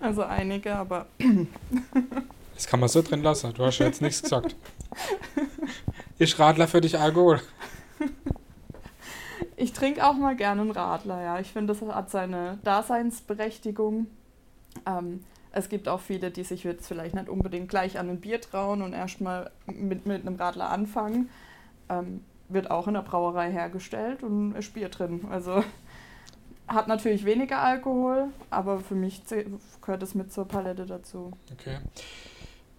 Also 0.00 0.22
einige, 0.22 0.74
aber 0.74 1.06
das 2.54 2.66
kann 2.66 2.80
man 2.80 2.88
so 2.88 3.02
drin 3.02 3.22
lassen. 3.22 3.52
Du 3.54 3.64
hast 3.64 3.78
ja 3.78 3.86
jetzt 3.86 4.02
nichts 4.02 4.22
gesagt. 4.22 4.56
Ist 6.18 6.38
Radler 6.38 6.68
für 6.68 6.80
dich 6.80 6.98
Alkohol? 6.98 7.40
Ich 9.56 9.72
trinke 9.72 10.06
auch 10.06 10.14
mal 10.14 10.36
gerne 10.36 10.62
einen 10.62 10.70
Radler, 10.70 11.22
ja. 11.22 11.38
Ich 11.38 11.52
finde, 11.52 11.74
das 11.74 11.82
hat 11.82 12.10
seine 12.10 12.58
Daseinsberechtigung. 12.64 14.06
Ähm, 14.86 15.24
es 15.52 15.68
gibt 15.68 15.88
auch 15.88 16.00
viele, 16.00 16.30
die 16.30 16.44
sich 16.44 16.64
jetzt 16.64 16.86
vielleicht 16.86 17.14
nicht 17.14 17.28
unbedingt 17.28 17.68
gleich 17.68 17.98
an 17.98 18.08
ein 18.08 18.20
Bier 18.20 18.40
trauen 18.40 18.80
und 18.82 18.92
erstmal 18.92 19.50
mit, 19.66 20.06
mit 20.06 20.26
einem 20.26 20.36
Radler 20.36 20.70
anfangen. 20.70 21.28
Ähm, 21.90 22.24
wird 22.52 22.70
auch 22.70 22.86
in 22.86 22.94
der 22.94 23.02
Brauerei 23.02 23.50
hergestellt 23.50 24.22
und 24.22 24.54
ist 24.54 24.74
Bier 24.74 24.88
drin. 24.88 25.26
Also 25.30 25.62
hat 26.66 26.88
natürlich 26.88 27.24
weniger 27.24 27.58
Alkohol, 27.58 28.28
aber 28.48 28.80
für 28.80 28.94
mich 28.94 29.22
gehört 29.80 30.02
es 30.02 30.14
mit 30.14 30.32
zur 30.32 30.46
Palette 30.46 30.86
dazu. 30.86 31.32
Okay. 31.52 31.78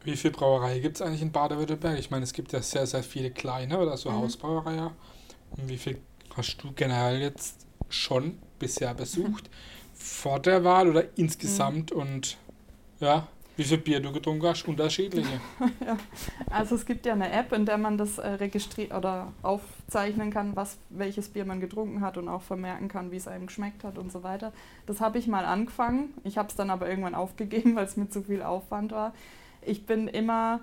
Wie 0.04 0.16
viele 0.16 0.34
Brauereien 0.34 0.82
gibt 0.82 0.96
es 0.96 1.02
eigentlich 1.02 1.22
in 1.22 1.32
Baden-Württemberg? 1.32 2.00
Ich 2.00 2.10
meine, 2.10 2.24
es 2.24 2.34
gibt 2.34 2.54
ja 2.54 2.62
sehr, 2.62 2.88
sehr 2.88 3.04
viele 3.04 3.32
kleine 3.32 3.78
oder 3.78 3.98
so 3.98 4.10
mhm. 4.10 4.16
Hausbrauereien. 4.16 4.90
Und 5.52 5.70
wie 5.70 5.78
viel 5.78 5.98
hast 6.36 6.58
du 6.58 6.72
generell 6.72 7.20
jetzt 7.20 7.68
schon 7.90 8.40
bisher 8.58 8.94
besucht? 8.94 9.50
Vor 9.94 10.40
der 10.40 10.64
Wahl 10.64 10.90
oder 10.90 11.04
insgesamt? 11.18 11.94
Mhm. 11.94 12.02
Und 12.02 12.38
ja, 13.00 13.28
wie 13.62 13.68
viel 13.68 13.78
Bier 13.78 14.00
du 14.00 14.12
getrunken 14.12 14.46
hast? 14.48 14.68
Unterschiedliche. 14.68 15.40
ja. 15.86 15.98
Also 16.50 16.76
es 16.76 16.86
gibt 16.86 17.06
ja 17.06 17.14
eine 17.14 17.32
App, 17.32 17.54
in 17.54 17.66
der 17.66 17.78
man 17.78 17.98
das 17.98 18.18
äh, 18.18 18.28
registriert 18.28 18.94
oder 18.94 19.32
aufzeichnen 19.42 20.32
kann, 20.32 20.56
was, 20.56 20.78
welches 20.90 21.30
Bier 21.30 21.46
man 21.46 21.60
getrunken 21.60 22.02
hat 22.02 22.18
und 22.18 22.28
auch 22.28 22.42
vermerken 22.42 22.88
kann, 22.88 23.12
wie 23.12 23.18
es 23.18 23.28
einem 23.28 23.48
geschmeckt 23.48 23.84
hat 23.84 23.98
und 23.98 24.12
so 24.12 24.24
weiter. 24.24 24.52
Das 24.86 25.02
habe 25.02 25.18
ich 25.20 25.28
mal 25.28 25.46
angefangen. 25.46 26.14
Ich 26.24 26.38
habe 26.38 26.50
es 26.50 26.56
dann 26.56 26.70
aber 26.70 26.90
irgendwann 26.90 27.16
aufgegeben, 27.22 27.76
weil 27.76 27.86
es 27.86 27.98
mir 27.98 28.10
zu 28.10 28.24
viel 28.24 28.42
Aufwand 28.42 28.92
war 28.92 29.14
ich 29.62 29.86
bin 29.86 30.08
immer 30.08 30.62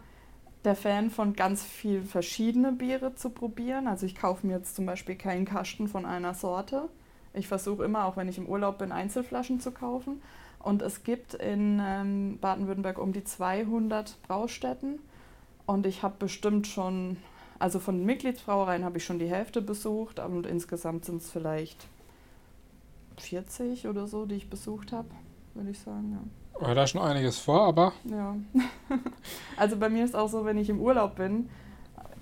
der 0.64 0.75
Fan 0.75 1.11
von 1.11 1.35
ganz 1.35 1.62
viel 1.62 2.02
verschiedene 2.02 2.73
Biere 2.73 3.14
zu 3.14 3.31
probieren. 3.31 3.87
Also 3.87 4.07
ich 4.07 4.17
kaufe 4.17 4.47
mir 4.47 4.55
jetzt 4.55 4.75
zum 4.75 4.87
Beispiel 4.87 5.14
keinen 5.14 5.45
Kasten 5.45 5.88
von 5.88 6.05
einer 6.05 6.35
Sorte. 6.35 6.88
Ich 7.33 7.47
versuche 7.47 7.85
immer, 7.85 8.07
auch 8.07 8.17
wenn 8.17 8.28
ich 8.28 8.38
im 8.38 8.47
Urlaub 8.47 8.78
bin, 8.78 8.90
Einzelflaschen 8.90 9.61
zu 9.61 9.71
kaufen. 9.71 10.21
Und 10.61 10.83
es 10.83 11.05
gibt 11.05 11.35
in 11.35 11.81
ähm, 11.83 12.38
Baden-Württemberg 12.41 12.99
um 12.99 13.12
die 13.12 13.25
200 13.25 14.21
Braustätten. 14.23 14.99
Und 15.67 15.87
ich 15.87 16.03
habe 16.03 16.17
bestimmt 16.19 16.67
schon, 16.67 17.17
also 17.59 17.79
von 17.79 17.99
den 17.99 18.07
Mitgliedsbrauereien 18.07 18.85
habe 18.85 18.99
ich 18.99 19.05
schon 19.05 19.19
die 19.19 19.29
Hälfte 19.29 19.62
besucht. 19.62 20.19
Und 20.19 20.47
insgesamt 20.47 21.05
sind 21.05 21.23
es 21.23 21.31
vielleicht 21.31 21.87
40 23.19 23.87
oder 23.87 24.07
so, 24.07 24.27
die 24.27 24.37
ich 24.37 24.50
besucht 24.50 24.93
habe, 24.93 25.09
würde 25.55 25.71
ich 25.71 25.79
sagen. 25.79 26.12
Ja. 26.61 26.75
Da 26.75 26.87
schon 26.87 27.00
einiges 27.00 27.38
vor, 27.38 27.62
aber. 27.67 27.93
Ja. 28.05 28.37
Also 29.57 29.77
bei 29.77 29.88
mir 29.88 30.05
ist 30.05 30.15
auch 30.15 30.29
so, 30.29 30.45
wenn 30.45 30.57
ich 30.57 30.71
im 30.71 30.81
Urlaub 30.81 31.17
bin, 31.17 31.50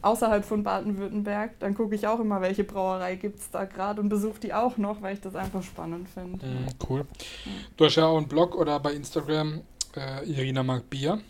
außerhalb 0.03 0.45
von 0.45 0.63
Baden-Württemberg, 0.63 1.59
dann 1.59 1.75
gucke 1.75 1.95
ich 1.95 2.07
auch 2.07 2.21
immer, 2.21 2.41
welche 2.41 2.65
Brauerei 2.65 3.17
gibt 3.17 3.39
es 3.39 3.51
da 3.51 3.65
gerade 3.65 4.01
und 4.01 4.09
besuche 4.09 4.41
die 4.41 4.55
auch 4.55 4.77
noch, 4.77 5.03
weil 5.03 5.15
ich 5.15 5.21
das 5.21 5.35
einfach 5.35 5.63
spannend 5.63 6.09
finde. 6.09 6.45
Mm, 6.45 6.67
cool. 6.89 7.07
Ja. 7.45 7.53
Du 7.77 7.85
hast 7.85 7.97
ja 7.97 8.07
auch 8.07 8.17
einen 8.17 8.29
Blog 8.29 8.55
oder 8.55 8.79
bei 8.81 8.93
Instagram 8.93 9.63
äh, 9.97 10.25
Irina 10.31 10.63
mag 10.63 10.89
Bier. 10.89 11.21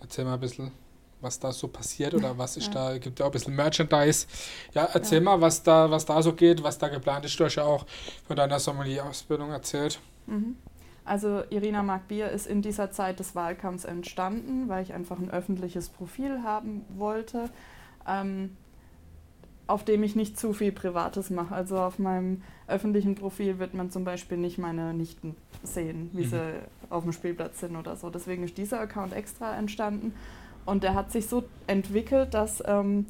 Erzähl 0.00 0.24
mal 0.24 0.34
ein 0.34 0.40
bisschen, 0.40 0.70
was 1.20 1.38
da 1.38 1.52
so 1.52 1.68
passiert 1.68 2.14
oder 2.14 2.36
was 2.36 2.56
ist 2.56 2.68
ja. 2.68 2.90
da, 2.90 2.98
gibt 2.98 3.18
ja 3.18 3.26
auch 3.26 3.30
ein 3.30 3.32
bisschen 3.32 3.54
Merchandise. 3.54 4.26
Ja, 4.74 4.88
erzähl 4.92 5.18
ja. 5.18 5.24
mal, 5.24 5.40
was 5.40 5.62
da, 5.62 5.90
was 5.90 6.04
da 6.04 6.22
so 6.22 6.32
geht, 6.32 6.62
was 6.62 6.78
da 6.78 6.88
geplant 6.88 7.24
ist. 7.24 7.38
Du 7.38 7.44
hast 7.44 7.56
ja 7.56 7.64
auch 7.64 7.86
von 8.26 8.36
deiner 8.36 8.60
Sommelier-Ausbildung 8.60 9.50
erzählt. 9.50 9.98
Mhm. 10.26 10.56
Also 11.06 11.44
Irina 11.50 11.84
mag 11.84 12.08
Bier 12.08 12.30
ist 12.30 12.46
in 12.46 12.62
dieser 12.62 12.90
Zeit 12.90 13.20
des 13.20 13.36
Wahlkampfs 13.36 13.84
entstanden, 13.84 14.68
weil 14.68 14.82
ich 14.82 14.92
einfach 14.92 15.18
ein 15.18 15.30
öffentliches 15.30 15.88
Profil 15.88 16.42
haben 16.42 16.84
wollte, 16.96 17.48
ähm, 18.08 18.56
auf 19.68 19.84
dem 19.84 20.02
ich 20.02 20.16
nicht 20.16 20.38
zu 20.38 20.52
viel 20.52 20.72
Privates 20.72 21.30
mache. 21.30 21.54
Also 21.54 21.78
auf 21.78 22.00
meinem 22.00 22.42
öffentlichen 22.66 23.14
Profil 23.14 23.60
wird 23.60 23.72
man 23.72 23.90
zum 23.90 24.04
Beispiel 24.04 24.36
nicht 24.36 24.58
meine 24.58 24.94
Nichten 24.94 25.36
sehen, 25.62 26.10
wie 26.12 26.24
mhm. 26.24 26.30
sie 26.30 26.54
auf 26.90 27.04
dem 27.04 27.12
Spielplatz 27.12 27.60
sind 27.60 27.76
oder 27.76 27.94
so. 27.94 28.10
Deswegen 28.10 28.42
ist 28.42 28.58
dieser 28.58 28.80
Account 28.80 29.12
extra 29.12 29.56
entstanden 29.56 30.12
und 30.64 30.82
der 30.82 30.94
hat 30.94 31.12
sich 31.12 31.28
so 31.28 31.44
entwickelt, 31.68 32.34
dass 32.34 32.62
ähm, 32.66 33.06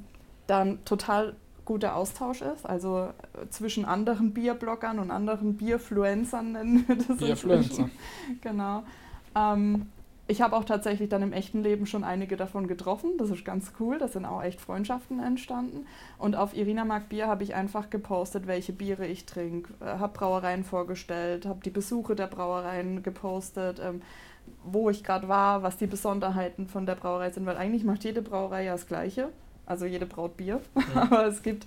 dann 0.46 0.84
total 0.84 1.34
guter 1.66 1.96
Austausch 1.96 2.40
ist, 2.40 2.64
also 2.64 3.08
äh, 3.34 3.48
zwischen 3.50 3.84
anderen 3.84 4.32
Bierbloggern 4.32 4.98
und 4.98 5.10
anderen 5.10 5.56
Bierfluencern 5.56 6.52
nennen 6.52 6.84
wir 6.86 6.96
das. 6.96 7.18
Bierfluencer. 7.18 7.90
genau. 8.40 8.84
Ähm, 9.36 9.86
ich 10.28 10.40
habe 10.40 10.56
auch 10.56 10.64
tatsächlich 10.64 11.08
dann 11.08 11.22
im 11.22 11.32
echten 11.32 11.62
Leben 11.62 11.86
schon 11.86 12.02
einige 12.02 12.36
davon 12.36 12.66
getroffen. 12.66 13.12
Das 13.18 13.30
ist 13.30 13.44
ganz 13.44 13.72
cool. 13.78 13.98
Da 13.98 14.08
sind 14.08 14.24
auch 14.24 14.42
echt 14.42 14.60
Freundschaften 14.60 15.20
entstanden. 15.20 15.86
Und 16.18 16.34
auf 16.34 16.56
Irina 16.56 16.84
Mag 16.84 17.08
Bier 17.08 17.28
habe 17.28 17.44
ich 17.44 17.54
einfach 17.54 17.90
gepostet, 17.90 18.48
welche 18.48 18.72
Biere 18.72 19.06
ich 19.06 19.26
trinke. 19.26 19.72
Äh, 19.80 19.98
habe 19.98 20.18
Brauereien 20.18 20.64
vorgestellt, 20.64 21.46
habe 21.46 21.60
die 21.64 21.70
Besuche 21.70 22.16
der 22.16 22.26
Brauereien 22.26 23.04
gepostet, 23.04 23.80
ähm, 23.80 24.02
wo 24.64 24.90
ich 24.90 25.04
gerade 25.04 25.28
war, 25.28 25.62
was 25.62 25.76
die 25.76 25.86
Besonderheiten 25.86 26.66
von 26.66 26.86
der 26.86 26.96
Brauerei 26.96 27.30
sind. 27.30 27.46
Weil 27.46 27.56
eigentlich 27.56 27.84
macht 27.84 28.02
jede 28.02 28.22
Brauerei 28.22 28.64
ja 28.64 28.72
das 28.72 28.88
Gleiche. 28.88 29.28
Also 29.66 29.84
jede 29.84 30.06
braut 30.06 30.36
Bier. 30.36 30.60
Ja. 30.94 31.02
Aber 31.10 31.26
es 31.26 31.42
gibt 31.42 31.66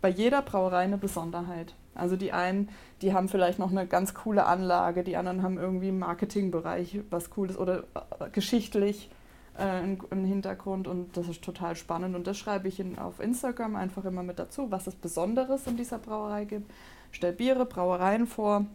bei 0.00 0.08
jeder 0.08 0.42
Brauerei 0.42 0.84
eine 0.84 0.98
Besonderheit. 0.98 1.74
Also 1.94 2.16
die 2.16 2.32
einen, 2.32 2.68
die 3.02 3.12
haben 3.12 3.28
vielleicht 3.28 3.58
noch 3.58 3.70
eine 3.70 3.86
ganz 3.86 4.14
coole 4.14 4.46
Anlage, 4.46 5.02
die 5.02 5.16
anderen 5.16 5.42
haben 5.42 5.58
irgendwie 5.58 5.88
im 5.88 5.98
Marketingbereich 5.98 7.00
was 7.10 7.30
Cooles 7.30 7.58
oder 7.58 7.80
äh, 8.20 8.30
geschichtlich 8.30 9.10
äh, 9.56 9.62
einen, 9.62 10.24
Hintergrund 10.24 10.86
und 10.86 11.16
das 11.16 11.28
ist 11.28 11.42
total 11.42 11.74
spannend. 11.74 12.14
Und 12.14 12.26
das 12.26 12.38
schreibe 12.38 12.68
ich 12.68 12.78
in, 12.78 12.98
auf 12.98 13.18
Instagram 13.18 13.74
einfach 13.74 14.04
immer 14.04 14.22
mit 14.22 14.38
dazu, 14.38 14.70
was 14.70 14.86
es 14.86 14.94
Besonderes 14.94 15.66
in 15.66 15.76
dieser 15.76 15.98
Brauerei 15.98 16.44
gibt. 16.44 16.70
Stell 17.10 17.32
Biere, 17.32 17.66
Brauereien 17.66 18.26
vor. 18.26 18.66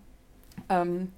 Ähm, 0.67 1.13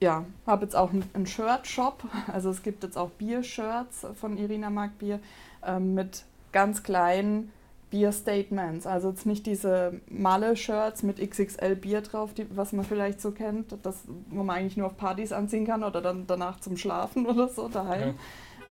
ja, 0.00 0.24
habe 0.46 0.64
jetzt 0.64 0.74
auch 0.74 0.90
einen 0.90 1.26
Shirt-Shop. 1.26 2.02
Also 2.32 2.50
es 2.50 2.62
gibt 2.62 2.82
jetzt 2.82 2.98
auch 2.98 3.10
Bier-Shirts 3.10 4.06
von 4.20 4.36
Irina 4.36 4.68
Mark 4.68 4.98
Bier 4.98 5.20
ähm, 5.64 5.94
mit 5.94 6.24
ganz 6.56 6.82
kleinen 6.82 7.52
Bier-Statements. 7.90 8.86
Also 8.86 9.10
jetzt 9.10 9.26
nicht 9.26 9.44
diese 9.44 10.00
Malle-Shirts 10.08 11.02
mit 11.02 11.18
XXL 11.18 11.76
Bier 11.76 12.00
drauf, 12.00 12.32
die, 12.32 12.46
was 12.56 12.72
man 12.72 12.86
vielleicht 12.86 13.20
so 13.20 13.30
kennt, 13.30 13.76
das, 13.82 14.04
wo 14.30 14.42
man 14.42 14.56
eigentlich 14.56 14.78
nur 14.78 14.86
auf 14.86 14.96
Partys 14.96 15.32
anziehen 15.32 15.66
kann 15.66 15.84
oder 15.84 16.00
dann 16.00 16.26
danach 16.26 16.58
zum 16.58 16.78
Schlafen 16.78 17.26
oder 17.32 17.48
so 17.48 17.68
daheim, 17.68 18.14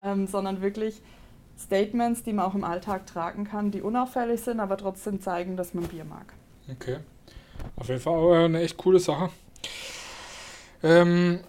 ja. 0.01 0.13
ähm, 0.13 0.25
sondern 0.25 0.63
wirklich 0.63 0.99
Statements, 1.59 2.23
die 2.23 2.33
man 2.33 2.45
auch 2.45 2.55
im 2.55 2.63
Alltag 2.63 3.05
tragen 3.05 3.43
kann, 3.43 3.69
die 3.69 3.83
unauffällig 3.83 4.41
sind, 4.41 4.59
aber 4.59 4.77
trotzdem 4.77 5.21
zeigen, 5.21 5.55
dass 5.55 5.75
man 5.75 5.83
Bier 5.83 6.05
mag. 6.05 6.33
Okay. 6.71 6.97
Auf 7.75 7.87
jeden 7.87 8.01
Fall 8.01 8.13
auch 8.13 8.33
eine 8.33 8.61
echt 8.61 8.77
coole 8.77 8.97
Sache. 8.97 9.29
Ähm, 10.81 11.41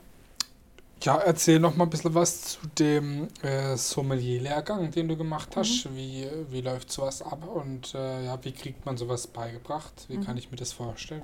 ja, 1.02 1.16
erzähl 1.18 1.60
noch 1.60 1.76
mal 1.76 1.84
ein 1.84 1.90
bisschen 1.90 2.14
was 2.14 2.42
zu 2.42 2.58
dem 2.78 3.28
äh, 3.42 3.76
Sommelier-Lehrgang, 3.76 4.90
den 4.90 5.08
du 5.08 5.16
gemacht 5.16 5.56
hast. 5.56 5.90
Mhm. 5.90 5.96
Wie, 5.96 6.28
wie 6.50 6.60
läuft 6.62 6.90
sowas 6.90 7.22
ab 7.22 7.46
und 7.46 7.94
äh, 7.94 8.24
ja, 8.24 8.38
wie 8.42 8.52
kriegt 8.52 8.86
man 8.86 8.96
sowas 8.96 9.26
beigebracht? 9.26 10.06
Wie 10.08 10.16
mhm. 10.16 10.24
kann 10.24 10.36
ich 10.36 10.50
mir 10.50 10.56
das 10.56 10.72
vorstellen? 10.72 11.22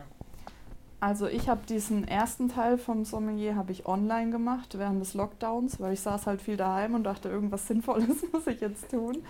Also 1.00 1.26
ich 1.26 1.48
habe 1.48 1.62
diesen 1.68 2.06
ersten 2.06 2.48
Teil 2.48 2.78
vom 2.78 3.04
Sommelier 3.04 3.56
habe 3.56 3.72
ich 3.72 3.86
online 3.86 4.30
gemacht 4.30 4.78
während 4.78 5.00
des 5.00 5.14
Lockdowns, 5.14 5.80
weil 5.80 5.94
ich 5.94 6.00
saß 6.00 6.28
halt 6.28 6.40
viel 6.40 6.56
daheim 6.56 6.94
und 6.94 7.02
dachte, 7.02 7.28
irgendwas 7.28 7.66
Sinnvolles 7.66 8.22
muss 8.32 8.46
ich 8.46 8.60
jetzt 8.60 8.88
tun. 8.88 9.24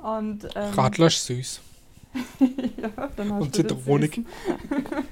Und, 0.00 0.46
ähm, 0.54 0.74
Radlasch 0.74 1.16
süß. 1.16 1.60
ja, 2.80 3.08
dann 3.16 3.32
hast 3.32 3.42
und 3.42 3.56
Zitronik. 3.56 4.24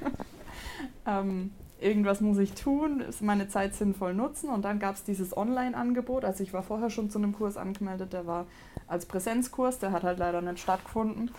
ähm, 1.06 1.50
irgendwas 1.84 2.20
muss 2.20 2.38
ich 2.38 2.54
tun, 2.54 3.04
meine 3.20 3.48
Zeit 3.48 3.74
sinnvoll 3.74 4.14
nutzen. 4.14 4.48
Und 4.48 4.64
dann 4.64 4.78
gab 4.78 4.96
es 4.96 5.04
dieses 5.04 5.36
Online-Angebot. 5.36 6.24
Also 6.24 6.42
ich 6.42 6.52
war 6.52 6.62
vorher 6.62 6.90
schon 6.90 7.10
zu 7.10 7.18
einem 7.18 7.32
Kurs 7.32 7.56
angemeldet, 7.56 8.12
der 8.12 8.26
war 8.26 8.46
als 8.88 9.06
Präsenzkurs, 9.06 9.78
der 9.78 9.92
hat 9.92 10.02
halt 10.02 10.18
leider 10.18 10.40
nicht 10.40 10.60
stattgefunden. 10.60 11.30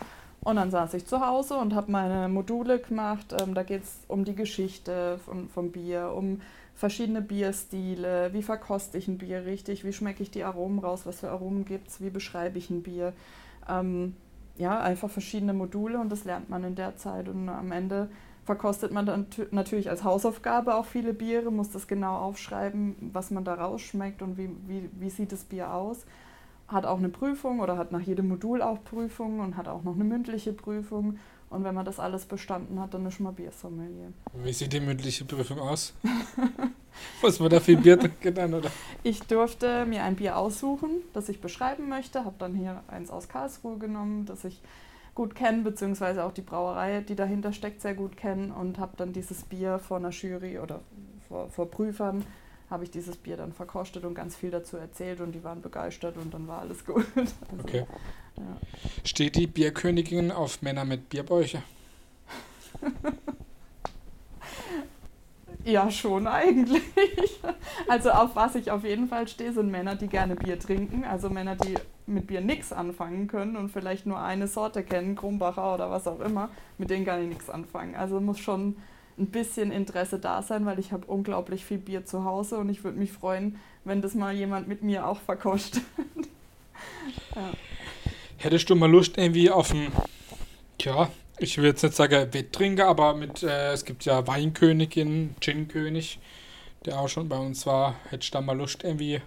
Und 0.42 0.58
dann 0.58 0.70
saß 0.70 0.94
ich 0.94 1.08
zu 1.08 1.26
Hause 1.26 1.56
und 1.56 1.74
habe 1.74 1.92
meine 1.92 2.30
Module 2.30 2.78
gemacht. 2.80 3.36
Ähm, 3.42 3.56
da 3.56 3.64
geht 3.64 3.84
es 3.84 3.98
um 4.08 4.26
die 4.26 4.36
Geschichte 4.36 5.20
von, 5.26 5.50
vom 5.50 5.72
Bier, 5.72 6.14
um 6.16 6.42
verschiedene 6.76 7.22
Bierstile, 7.22 8.32
wie 8.34 8.44
verkoste 8.44 8.98
ich 8.98 9.08
ein 9.08 9.18
Bier 9.18 9.46
richtig, 9.46 9.84
wie 9.84 9.94
schmecke 9.94 10.22
ich 10.22 10.30
die 10.30 10.44
Aromen 10.44 10.80
raus, 10.80 11.06
was 11.06 11.22
für 11.22 11.30
Aromen 11.30 11.66
gibt 11.66 11.88
es, 11.88 12.02
wie 12.02 12.10
beschreibe 12.12 12.60
ich 12.60 12.70
ein 12.70 12.84
Bier. 12.84 13.14
Ähm, 13.68 14.16
ja, 14.58 14.80
einfach 14.80 15.10
verschiedene 15.10 15.54
Module 15.54 16.00
und 16.00 16.12
das 16.12 16.26
lernt 16.26 16.50
man 16.50 16.64
in 16.64 16.76
der 16.76 16.96
Zeit. 16.98 17.28
Und 17.28 17.50
am 17.50 17.72
Ende 17.72 18.10
verkostet 18.46 18.92
man 18.92 19.06
dann 19.06 19.26
natürlich 19.52 19.90
als 19.90 20.04
Hausaufgabe 20.04 20.76
auch 20.76 20.86
viele 20.86 21.14
Biere, 21.14 21.52
muss 21.52 21.72
das 21.72 21.88
genau 21.88 22.16
aufschreiben, 22.18 22.96
was 23.12 23.32
man 23.32 23.44
da 23.44 23.56
rausschmeckt 23.56 24.22
und 24.22 24.38
wie, 24.38 24.50
wie, 24.68 24.90
wie 24.94 25.10
sieht 25.10 25.32
das 25.32 25.44
Bier 25.44 25.74
aus. 25.74 26.06
Hat 26.68 26.86
auch 26.86 27.00
eine 27.00 27.10
Prüfung 27.10 27.60
oder 27.60 27.78
hat 27.78 27.92
nach 27.92 28.02
jedem 28.02 28.28
Modul 28.28 28.62
auch 28.62 28.84
Prüfungen 28.84 29.40
und 29.40 29.58
hat 29.58 29.68
auch 29.68 29.84
noch 29.84 29.96
eine 29.96 30.04
mündliche 30.04 30.54
Prüfung. 30.54 31.20
Und 31.50 31.64
wenn 31.64 31.76
man 31.76 31.86
das 31.86 32.00
alles 32.00 32.26
bestanden 32.26 32.80
hat, 32.80 32.94
dann 32.94 33.06
ist 33.06 33.20
man 33.20 33.36
Biersommelier. 33.36 34.12
Wie 34.34 34.54
sieht 34.54 34.74
die 34.74 34.80
mündliche 34.80 35.26
Prüfung 35.26 35.60
aus? 35.60 35.94
Muss 37.22 37.40
man 37.40 37.50
da 37.50 37.60
viel 37.60 37.78
Bier 37.78 38.00
trinken 38.00 38.34
dann, 38.34 38.54
oder? 38.54 38.70
Ich 39.04 39.22
durfte 39.22 39.86
mir 39.86 40.04
ein 40.04 40.16
Bier 40.16 40.38
aussuchen, 40.38 40.90
das 41.14 41.30
ich 41.30 41.42
beschreiben 41.42 41.90
möchte. 41.90 42.26
Habe 42.26 42.36
dann 42.40 42.56
hier 42.56 42.84
eins 42.88 43.10
aus 43.10 43.28
Karlsruhe 43.28 43.78
genommen, 43.78 44.26
das 44.26 44.44
ich 44.44 44.62
gut 45.16 45.34
kennen, 45.34 45.64
beziehungsweise 45.64 46.24
auch 46.24 46.34
die 46.34 46.42
Brauerei, 46.42 47.02
die 47.02 47.16
dahinter 47.16 47.54
steckt, 47.54 47.82
sehr 47.82 47.96
gut 47.96 48.18
kennen 48.18 48.52
und 48.52 48.78
habe 48.78 48.94
dann 48.98 49.14
dieses 49.14 49.44
Bier 49.44 49.80
vor 49.80 49.98
einer 49.98 50.10
Jury 50.10 50.60
oder 50.60 50.82
vor, 51.28 51.50
vor 51.50 51.72
Prüfern 51.72 52.26
habe 52.70 52.84
ich 52.84 52.92
dieses 52.92 53.16
Bier 53.16 53.38
dann 53.38 53.54
verkostet 53.54 54.04
und 54.06 54.16
ganz 54.16 54.36
viel 54.36 54.52
dazu 54.52 54.78
erzählt 54.78 55.22
und 55.22 55.32
die 55.32 55.44
waren 55.44 55.62
begeistert 55.62 56.18
und 56.18 56.34
dann 56.34 56.48
war 56.48 56.60
alles 56.60 56.86
gut. 56.86 57.06
Also, 57.16 57.34
okay. 57.64 57.86
Ja. 58.38 58.44
Steht 59.06 59.36
die 59.38 59.48
Bierkönigin 59.48 60.32
auf 60.32 60.62
Männer 60.62 60.84
mit 60.84 61.08
Bierbäuche? 61.10 61.62
Ja, 65.64 65.90
schon 65.90 66.28
eigentlich. 66.28 66.84
Also 67.88 68.12
auf 68.12 68.36
was 68.36 68.56
ich 68.56 68.70
auf 68.70 68.84
jeden 68.84 69.08
Fall 69.08 69.28
stehe, 69.28 69.52
sind 69.52 69.72
Männer, 69.72 69.96
die 69.96 70.08
gerne 70.08 70.36
Bier 70.36 70.60
trinken. 70.60 71.04
Also 71.06 71.30
Männer, 71.30 71.56
die 71.56 71.76
mit 72.08 72.28
Bier 72.28 72.42
nichts 72.42 72.72
anfangen 72.72 73.28
können 73.28 73.56
und 73.56 73.70
vielleicht 73.70 74.06
nur 74.06 74.20
eine 74.20 74.48
Sorte 74.48 74.84
kennen, 74.84 75.16
Krumbacher 75.16 75.74
oder 75.74 75.90
was 75.90 76.08
auch 76.08 76.20
immer, 76.20 76.50
mit 76.78 76.90
denen 76.90 77.06
kann 77.06 77.22
ich 77.22 77.30
nichts 77.30 77.50
anfangen. 77.50 77.96
Also 77.96 78.20
muss 78.20 78.40
schon 78.40 78.76
ein 79.18 79.28
bisschen 79.28 79.72
Interesse 79.72 80.20
da 80.20 80.42
sein, 80.42 80.66
weil 80.66 80.80
ich 80.80 80.92
habe 80.92 81.06
unglaublich 81.08 81.66
viel 81.66 81.78
Bier 81.78 82.06
zu 82.06 82.26
Hause 82.26 82.58
und 82.58 82.70
ich 82.70 82.84
würde 82.84 83.00
mich 83.00 83.12
freuen, 83.12 83.58
wenn 83.84 84.02
das 84.02 84.14
mal 84.14 84.36
jemand 84.36 84.68
mit 84.68 84.84
mir 84.84 85.08
auch 85.08 85.20
verkostet. 85.20 85.84
ja. 87.36 87.52
Hättest 88.38 88.70
du 88.70 88.76
mal 88.76 88.92
Lust 88.92 89.18
irgendwie 89.18 89.50
auf 89.50 89.74
ein, 89.74 89.88
ja, 90.82 91.10
ich 91.40 91.58
will 91.58 91.66
jetzt 91.66 91.84
nicht 91.84 91.96
sagen 91.96 92.34
Wetttrinker, 92.34 92.88
aber 92.88 93.16
mit, 93.16 93.42
äh, 93.44 93.72
es 93.72 93.86
gibt 93.86 94.06
ja 94.06 94.28
Weinkönigin, 94.28 95.36
Ginkönig, 95.40 96.20
der 96.86 97.00
auch 97.00 97.10
schon 97.10 97.30
bei 97.30 97.38
uns 97.38 97.66
war. 97.66 97.96
Hättest 98.10 98.34
du 98.34 98.38
da 98.38 98.42
mal 98.42 98.58
Lust 98.58 98.84
irgendwie? 98.84 99.22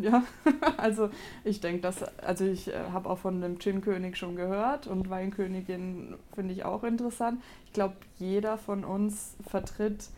Ja, 0.00 0.24
also 0.76 1.10
ich 1.44 1.60
denke, 1.60 1.82
dass, 1.82 2.02
also 2.18 2.44
ich 2.44 2.68
äh, 2.68 2.72
habe 2.92 3.08
auch 3.08 3.18
von 3.18 3.40
dem 3.40 3.58
Gin-König 3.58 4.16
schon 4.16 4.34
gehört 4.34 4.86
und 4.86 5.08
Weinkönigin 5.08 6.14
finde 6.34 6.52
ich 6.52 6.64
auch 6.64 6.82
interessant. 6.82 7.40
Ich 7.66 7.72
glaube, 7.72 7.94
jeder 8.18 8.58
von 8.58 8.84
uns 8.84 9.36
vertritt 9.48 10.08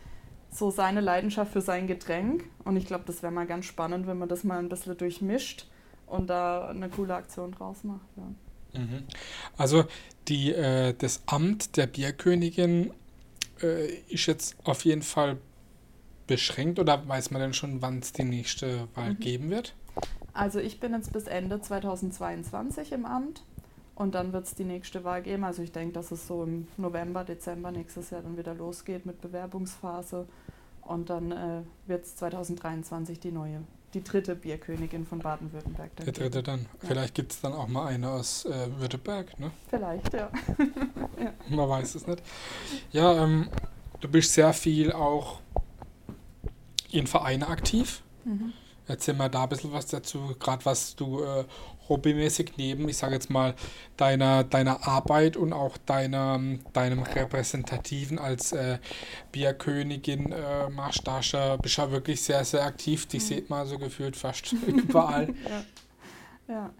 so 0.51 0.71
seine 0.71 1.01
Leidenschaft 1.01 1.51
für 1.51 1.61
sein 1.61 1.85
Getränk 1.85 2.45
und 2.63 2.75
ich 2.75 2.87
glaube, 2.87 3.03
das 3.05 3.21
wäre 3.21 3.31
mal 3.31 3.45
ganz 3.45 3.65
spannend, 3.65 4.07
wenn 4.07 4.17
man 4.17 4.29
das 4.29 4.43
mal 4.43 4.57
ein 4.57 4.69
bisschen 4.69 4.97
durchmischt 4.97 5.67
und 6.07 6.27
da 6.27 6.69
eine 6.69 6.89
coole 6.89 7.13
Aktion 7.13 7.51
draus 7.51 7.83
macht. 7.83 8.07
Ja. 8.15 8.79
Mhm. 8.81 9.03
Also 9.57 9.85
die, 10.27 10.53
äh, 10.53 10.95
das 10.97 11.21
Amt 11.27 11.77
der 11.77 11.85
Bierkönigin 11.85 12.91
äh, 13.61 13.93
ist 14.09 14.25
jetzt 14.25 14.55
auf 14.63 14.85
jeden 14.85 15.03
Fall 15.03 15.37
beschränkt 16.27 16.79
oder 16.79 17.07
weiß 17.07 17.31
man 17.31 17.41
denn 17.41 17.53
schon, 17.53 17.81
wann 17.81 17.99
es 17.99 18.13
die 18.13 18.23
nächste 18.23 18.87
Wahl 18.95 19.13
mhm. 19.13 19.19
geben 19.19 19.49
wird? 19.49 19.73
Also 20.33 20.59
ich 20.59 20.79
bin 20.79 20.93
jetzt 20.93 21.13
bis 21.13 21.25
Ende 21.25 21.59
2022 21.59 22.91
im 22.91 23.05
Amt 23.05 23.43
und 23.95 24.13
dann 24.13 24.33
wird 24.33 24.45
es 24.45 24.53
die 24.53 24.65
nächste 24.65 25.03
Wahl 25.03 25.23
geben. 25.23 25.43
Also 25.43 25.63
ich 25.63 25.71
denke, 25.71 25.93
dass 25.93 26.11
es 26.11 26.27
so 26.27 26.43
im 26.43 26.67
November, 26.77 27.23
Dezember 27.23 27.71
nächstes 27.71 28.11
Jahr 28.11 28.21
dann 28.21 28.37
wieder 28.37 28.53
losgeht 28.53 29.05
mit 29.05 29.19
Bewerbungsphase 29.21 30.27
und 30.81 31.09
dann 31.09 31.31
äh, 31.31 31.61
wird 31.87 32.05
es 32.05 32.15
2023 32.17 33.19
die 33.19 33.31
neue 33.31 33.61
die 33.93 34.03
dritte 34.03 34.35
Bierkönigin 34.35 35.05
von 35.05 35.19
Baden-Württemberg. 35.19 35.95
Der 35.95 36.11
dritte 36.11 36.43
dann. 36.43 36.59
Ja. 36.59 36.87
Vielleicht 36.89 37.15
gibt 37.15 37.31
es 37.31 37.41
dann 37.41 37.53
auch 37.53 37.67
mal 37.67 37.87
eine 37.87 38.09
aus 38.09 38.45
äh, 38.45 38.67
Württemberg, 38.77 39.39
ne? 39.39 39.51
Vielleicht, 39.69 40.13
ja. 40.13 40.29
ja. 41.19 41.33
Man 41.55 41.69
weiß 41.69 41.95
es 41.95 42.05
nicht. 42.05 42.21
Ja, 42.91 43.23
ähm, 43.23 43.49
du 44.01 44.09
bist 44.09 44.33
sehr 44.33 44.53
viel 44.53 44.91
auch 44.91 45.39
in 46.91 47.07
Vereinen 47.07 47.43
aktiv. 47.43 48.01
Mhm. 48.25 48.53
Erzähl 48.87 49.15
mal 49.15 49.29
da 49.29 49.43
ein 49.43 49.49
bisschen 49.49 49.73
was 49.73 49.87
dazu, 49.87 50.33
gerade 50.39 50.63
was 50.65 50.95
du 50.95 51.21
äh, 51.21 51.43
hobbymäßig 51.89 52.53
neben, 52.57 52.87
ich 52.87 52.97
sage 52.97 53.15
jetzt 53.15 53.29
mal, 53.29 53.53
deiner, 53.97 54.45
deiner 54.45 54.87
Arbeit 54.87 55.35
und 55.35 55.51
auch 55.51 55.77
deiner, 55.77 56.39
deinem 56.71 57.03
Repräsentativen 57.03 58.17
als 58.17 58.53
äh, 58.53 58.79
Bierkönigin 59.33 60.31
äh, 60.31 60.69
machst. 60.69 61.05
Da 61.05 61.19
bist 61.57 61.77
du 61.77 61.81
ja 61.81 61.91
wirklich 61.91 62.21
sehr, 62.21 62.45
sehr 62.45 62.63
aktiv. 62.63 63.05
Die 63.07 63.17
mhm. 63.17 63.21
sieht 63.21 63.49
man 63.49 63.67
so 63.67 63.77
gefühlt 63.77 64.15
fast 64.15 64.53
überall. 64.67 65.33
ja. 66.47 66.53
ja. 66.53 66.73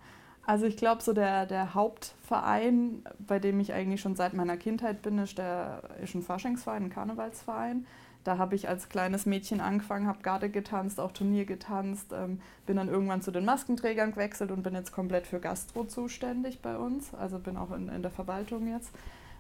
Also 0.47 0.65
ich 0.65 0.77
glaube, 0.77 1.03
so 1.03 1.11
der, 1.11 1.45
der 1.45 1.73
Hauptverein, 1.73 3.03
bei 3.19 3.37
dem 3.37 3.59
ich 3.59 3.73
eigentlich 3.73 3.99
schon 3.99 4.15
seit 4.15 4.33
meiner 4.33 4.55
Kindheit 4.55 5.01
bin, 5.01 5.17
ist, 5.17 5.37
der, 5.37 5.81
ist 6.01 6.15
ein 6.15 6.21
Faschingsverein, 6.21 6.83
ein 6.83 6.89
Karnevalsverein. 6.89 7.85
Da 8.27 8.37
habe 8.37 8.55
ich 8.55 8.67
als 8.67 8.89
kleines 8.89 9.25
Mädchen 9.25 9.61
angefangen, 9.61 10.05
habe 10.05 10.21
Garde 10.21 10.49
getanzt, 10.49 10.99
auch 10.99 11.13
Turnier 11.13 11.45
getanzt, 11.45 12.11
ähm, 12.11 12.41
bin 12.65 12.75
dann 12.75 12.89
irgendwann 12.89 13.21
zu 13.21 13.31
den 13.31 13.45
Maskenträgern 13.45 14.11
gewechselt 14.11 14.51
und 14.51 14.63
bin 14.63 14.73
jetzt 14.73 14.91
komplett 14.91 15.25
für 15.25 15.39
Gastro 15.39 15.85
zuständig 15.85 16.61
bei 16.61 16.77
uns. 16.77 17.13
Also 17.13 17.39
bin 17.39 17.55
auch 17.55 17.71
in, 17.71 17.87
in 17.87 18.01
der 18.01 18.11
Verwaltung 18.11 18.67
jetzt. 18.67 18.91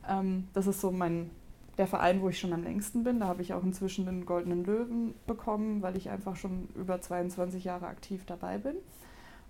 Ähm, 0.07 0.47
das 0.53 0.67
ist 0.67 0.79
so 0.79 0.89
mein, 0.89 1.31
der 1.77 1.85
Verein, 1.85 2.21
wo 2.21 2.29
ich 2.29 2.39
schon 2.39 2.53
am 2.53 2.63
längsten 2.63 3.03
bin. 3.03 3.19
Da 3.19 3.27
habe 3.27 3.41
ich 3.41 3.53
auch 3.53 3.61
inzwischen 3.61 4.05
den 4.05 4.25
Goldenen 4.25 4.63
Löwen 4.63 5.15
bekommen, 5.27 5.81
weil 5.81 5.97
ich 5.97 6.09
einfach 6.09 6.37
schon 6.37 6.69
über 6.75 7.01
22 7.01 7.65
Jahre 7.65 7.87
aktiv 7.87 8.23
dabei 8.25 8.57
bin. 8.57 8.77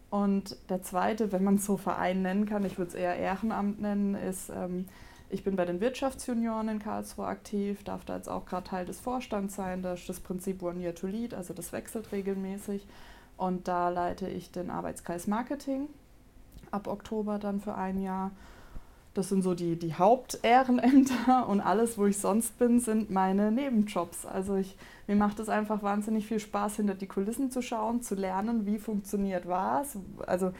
Und 0.09 0.57
der 0.71 0.81
zweite, 0.81 1.31
wenn 1.31 1.43
man 1.43 1.57
es 1.57 1.65
so 1.67 1.77
Verein 1.77 2.23
nennen 2.23 2.47
kann, 2.47 2.65
ich 2.65 2.79
würde 2.79 2.89
es 2.89 2.95
eher 2.95 3.15
Ehrenamt 3.15 3.79
nennen, 3.81 4.15
ist 4.15 4.49
ähm, 4.49 4.87
ich 5.29 5.43
bin 5.43 5.55
bei 5.55 5.65
den 5.65 5.81
Wirtschaftsjunioren 5.81 6.69
in 6.69 6.79
Karlsruhe 6.79 7.25
aktiv, 7.25 7.83
darf 7.83 8.05
da 8.05 8.15
jetzt 8.15 8.29
auch 8.29 8.45
gerade 8.45 8.69
Teil 8.69 8.85
des 8.85 8.99
Vorstands 8.99 9.55
sein. 9.55 9.81
Da 9.81 9.93
ist 9.93 10.07
das 10.07 10.19
Prinzip 10.19 10.63
One 10.63 10.79
Year 10.79 10.95
to 10.95 11.07
Lead, 11.07 11.33
also 11.33 11.53
das 11.53 11.73
wechselt 11.73 12.11
regelmäßig. 12.11 12.87
Und 13.35 13.67
da 13.67 13.89
leite 13.89 14.27
ich 14.29 14.51
den 14.51 14.69
Arbeitskreis 14.69 15.27
Marketing 15.27 15.89
ab 16.71 16.87
Oktober 16.87 17.39
dann 17.39 17.59
für 17.59 17.75
ein 17.75 18.01
Jahr. 18.01 18.31
Das 19.13 19.29
sind 19.29 19.41
so 19.41 19.53
die, 19.53 19.77
die 19.77 19.95
Hauptehrenämter 19.95 21.47
und 21.49 21.59
alles, 21.59 21.97
wo 21.97 22.05
ich 22.05 22.17
sonst 22.17 22.57
bin, 22.59 22.79
sind 22.79 23.09
meine 23.09 23.51
Nebenjobs. 23.51 24.25
Also 24.25 24.55
ich, 24.55 24.77
mir 25.07 25.15
macht 25.15 25.39
es 25.39 25.49
einfach 25.49 25.83
wahnsinnig 25.83 26.27
viel 26.27 26.39
Spaß, 26.39 26.77
hinter 26.77 26.95
die 26.95 27.07
Kulissen 27.07 27.51
zu 27.51 27.61
schauen, 27.61 28.01
zu 28.01 28.15
lernen, 28.15 28.65
wie 28.65 28.77
funktioniert 28.77 29.47
was. 29.47 29.97
Also 30.25 30.53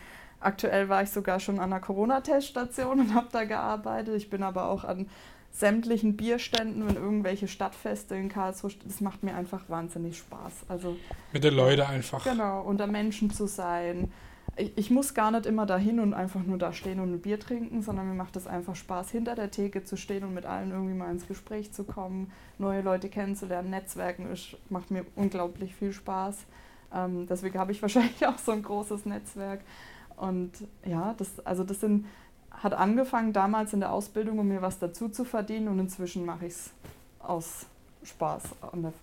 aktuell 0.48 0.88
war 0.88 1.04
ich 1.04 1.10
sogar 1.10 1.40
schon 1.40 1.60
an 1.60 1.74
einer 1.74 1.82
Corona-Teststation 1.82 3.00
und 3.02 3.14
habe 3.14 3.28
da 3.32 3.44
gearbeitet. 3.44 4.16
Ich 4.16 4.30
bin 4.30 4.44
aber 4.44 4.70
auch 4.70 4.86
an 4.86 5.08
sämtlichen 5.52 6.16
Bierständen, 6.16 6.88
wenn 6.88 6.96
irgendwelche 6.96 7.48
Stadtfeste 7.48 8.16
in 8.16 8.30
Karlsruhe, 8.30 8.72
das 8.86 9.02
macht 9.02 9.24
mir 9.24 9.36
einfach 9.36 9.70
wahnsinnig 9.70 10.18
Spaß. 10.18 10.66
Also 10.70 10.96
mit 11.34 11.44
den 11.44 11.54
Leuten 11.54 11.82
einfach. 11.82 12.24
Genau, 12.24 12.62
unter 12.62 12.88
Menschen 12.88 13.30
zu 13.30 13.48
sein. 13.48 14.12
Ich, 14.56 14.72
ich, 14.78 14.90
muss 14.90 15.14
gar 15.14 15.32
nicht 15.32 15.46
immer 15.46 15.66
dahin 15.66 16.00
und 16.00 16.14
einfach 16.14 16.42
nur 16.44 16.58
da 16.58 16.74
stehen 16.74 17.00
und 17.00 17.14
ein 17.14 17.22
Bier 17.22 17.40
trinken, 17.40 17.82
sondern 17.82 18.08
mir 18.08 18.16
macht 18.16 18.36
es 18.38 18.48
einfach 18.48 18.76
Spaß, 18.76 19.12
hinter 19.12 19.36
der 19.36 19.52
Theke 19.52 19.84
zu 19.84 19.98
stehen 19.98 20.24
und 20.24 20.34
mit 20.34 20.46
allen 20.46 20.72
irgendwie 20.72 20.94
mal 20.94 21.12
ins 21.12 21.28
Gespräch 21.28 21.74
zu 21.74 21.84
kommen, 21.84 22.32
neue 22.58 22.82
Leute 22.82 23.10
kennenzulernen, 23.10 23.70
Netzwerken 23.70 24.32
ist, 24.32 24.56
macht 24.70 24.92
mir 24.92 25.06
unglaublich 25.16 25.76
viel 25.76 25.92
Spaß. 25.92 26.46
Ähm, 26.94 27.28
deswegen 27.28 27.60
habe 27.60 27.72
ich 27.72 27.82
wahrscheinlich 27.82 28.26
auch 28.26 28.38
so 28.38 28.52
ein 28.52 28.64
großes 28.64 29.06
Netzwerk. 29.06 29.62
Und 30.18 30.52
ja, 30.86 31.14
das, 31.18 31.46
also 31.46 31.64
das 31.64 31.80
sind 31.80 32.06
hat 32.52 32.74
angefangen 32.74 33.34
damals 33.34 33.74
in 33.74 33.80
der 33.80 33.92
Ausbildung, 33.92 34.40
um 34.40 34.48
mir 34.48 34.62
was 34.62 34.80
dazu 34.80 35.10
zu 35.10 35.24
verdienen 35.24 35.68
und 35.68 35.80
inzwischen 35.80 36.26
mache 36.26 36.48
ich 36.48 36.54
es 36.54 36.72
aus 37.20 37.68
Spaß, 38.04 38.44
also 38.62 38.94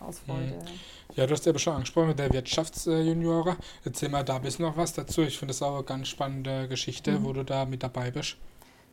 aus 0.00 0.18
Freude. 0.18 0.56
Mhm. 0.56 1.14
Ja, 1.14 1.26
du 1.26 1.32
hast 1.32 1.46
ja 1.46 1.58
schon 1.58 1.74
angesprochen 1.74 2.08
mit 2.08 2.18
der 2.18 2.32
Wirtschaftsjuniore. 2.32 3.56
Erzähl 3.84 4.08
mal 4.10 4.24
da 4.24 4.36
ein 4.36 4.42
bisschen 4.42 4.66
noch 4.66 4.76
was 4.76 4.92
dazu. 4.92 5.22
Ich 5.22 5.38
finde 5.38 5.52
das 5.52 5.62
auch 5.62 5.76
eine 5.76 5.84
ganz 5.84 6.08
spannende 6.08 6.68
Geschichte, 6.68 7.12
mhm. 7.12 7.24
wo 7.24 7.32
du 7.32 7.44
da 7.44 7.64
mit 7.64 7.82
dabei 7.82 8.10
bist. 8.10 8.36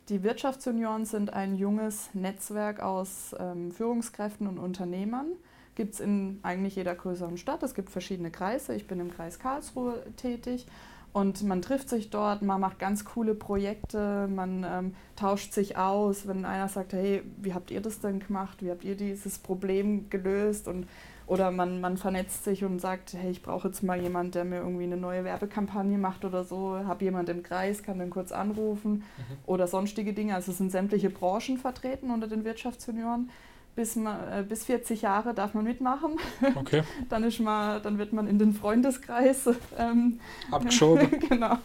Die 0.08 0.22
Wirtschaftsjunioren 0.22 1.04
sind 1.04 1.32
ein 1.32 1.56
junges 1.56 2.10
Netzwerk 2.14 2.80
aus 2.80 3.34
ähm, 3.38 3.70
Führungskräften 3.72 4.46
und 4.46 4.58
Unternehmern. 4.58 5.26
Gibt 5.74 5.94
es 5.94 6.00
in 6.00 6.38
eigentlich 6.42 6.76
jeder 6.76 6.94
größeren 6.94 7.36
Stadt. 7.36 7.62
Es 7.62 7.74
gibt 7.74 7.90
verschiedene 7.90 8.30
Kreise. 8.30 8.74
Ich 8.74 8.86
bin 8.86 9.00
im 9.00 9.10
Kreis 9.10 9.38
Karlsruhe 9.38 10.04
tätig 10.16 10.66
und 11.14 11.44
man 11.44 11.62
trifft 11.62 11.88
sich 11.88 12.10
dort, 12.10 12.42
man 12.42 12.60
macht 12.60 12.80
ganz 12.80 13.04
coole 13.04 13.36
Projekte, 13.36 14.26
man 14.26 14.66
ähm, 14.68 14.94
tauscht 15.14 15.52
sich 15.52 15.76
aus. 15.76 16.26
Wenn 16.26 16.44
einer 16.44 16.68
sagt, 16.68 16.92
hey, 16.92 17.22
wie 17.36 17.54
habt 17.54 17.70
ihr 17.70 17.80
das 17.80 18.00
denn 18.00 18.18
gemacht? 18.18 18.64
Wie 18.64 18.70
habt 18.72 18.82
ihr 18.82 18.96
dieses 18.96 19.38
Problem 19.38 20.10
gelöst? 20.10 20.66
Und, 20.66 20.88
oder 21.28 21.52
man, 21.52 21.80
man 21.80 21.98
vernetzt 21.98 22.42
sich 22.42 22.64
und 22.64 22.80
sagt, 22.80 23.14
hey, 23.14 23.30
ich 23.30 23.42
brauche 23.42 23.68
jetzt 23.68 23.84
mal 23.84 24.00
jemanden, 24.02 24.32
der 24.32 24.44
mir 24.44 24.56
irgendwie 24.56 24.82
eine 24.82 24.96
neue 24.96 25.22
Werbekampagne 25.22 25.98
macht 25.98 26.24
oder 26.24 26.42
so. 26.42 26.76
Hab 26.84 27.00
jemand 27.00 27.28
im 27.28 27.44
Kreis, 27.44 27.84
kann 27.84 28.00
dann 28.00 28.10
kurz 28.10 28.32
anrufen 28.32 29.04
mhm. 29.16 29.36
oder 29.46 29.68
sonstige 29.68 30.14
Dinge. 30.14 30.34
Also 30.34 30.50
es 30.50 30.58
sind 30.58 30.72
sämtliche 30.72 31.10
Branchen 31.10 31.58
vertreten 31.58 32.10
unter 32.10 32.26
den 32.26 32.44
Wirtschaftsjunioren 32.44 33.30
bis, 33.74 33.96
man, 33.96 34.16
äh, 34.32 34.42
bis 34.42 34.64
40 34.64 35.02
Jahre 35.02 35.34
darf 35.34 35.54
man 35.54 35.64
mitmachen. 35.64 36.16
Okay. 36.56 36.82
dann, 37.08 37.24
ist 37.24 37.40
man, 37.40 37.82
dann 37.82 37.98
wird 37.98 38.12
man 38.12 38.28
in 38.28 38.38
den 38.38 38.52
Freundeskreis 38.52 39.48
ähm, 39.78 40.20
abgeschoben. 40.50 41.10
genau. 41.28 41.58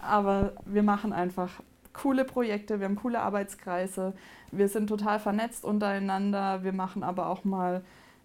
Aber 0.00 0.52
wir 0.64 0.82
machen 0.82 1.12
einfach 1.12 1.50
coole 1.92 2.24
Projekte, 2.24 2.78
wir 2.78 2.86
haben 2.86 2.96
coole 2.96 3.20
Arbeitskreise, 3.20 4.12
wir 4.52 4.68
sind 4.68 4.88
total 4.88 5.18
vernetzt 5.18 5.64
untereinander, 5.64 6.62
wir 6.62 6.72
machen 6.72 7.02
aber 7.02 7.28
auch 7.28 7.44
mal 7.44 7.82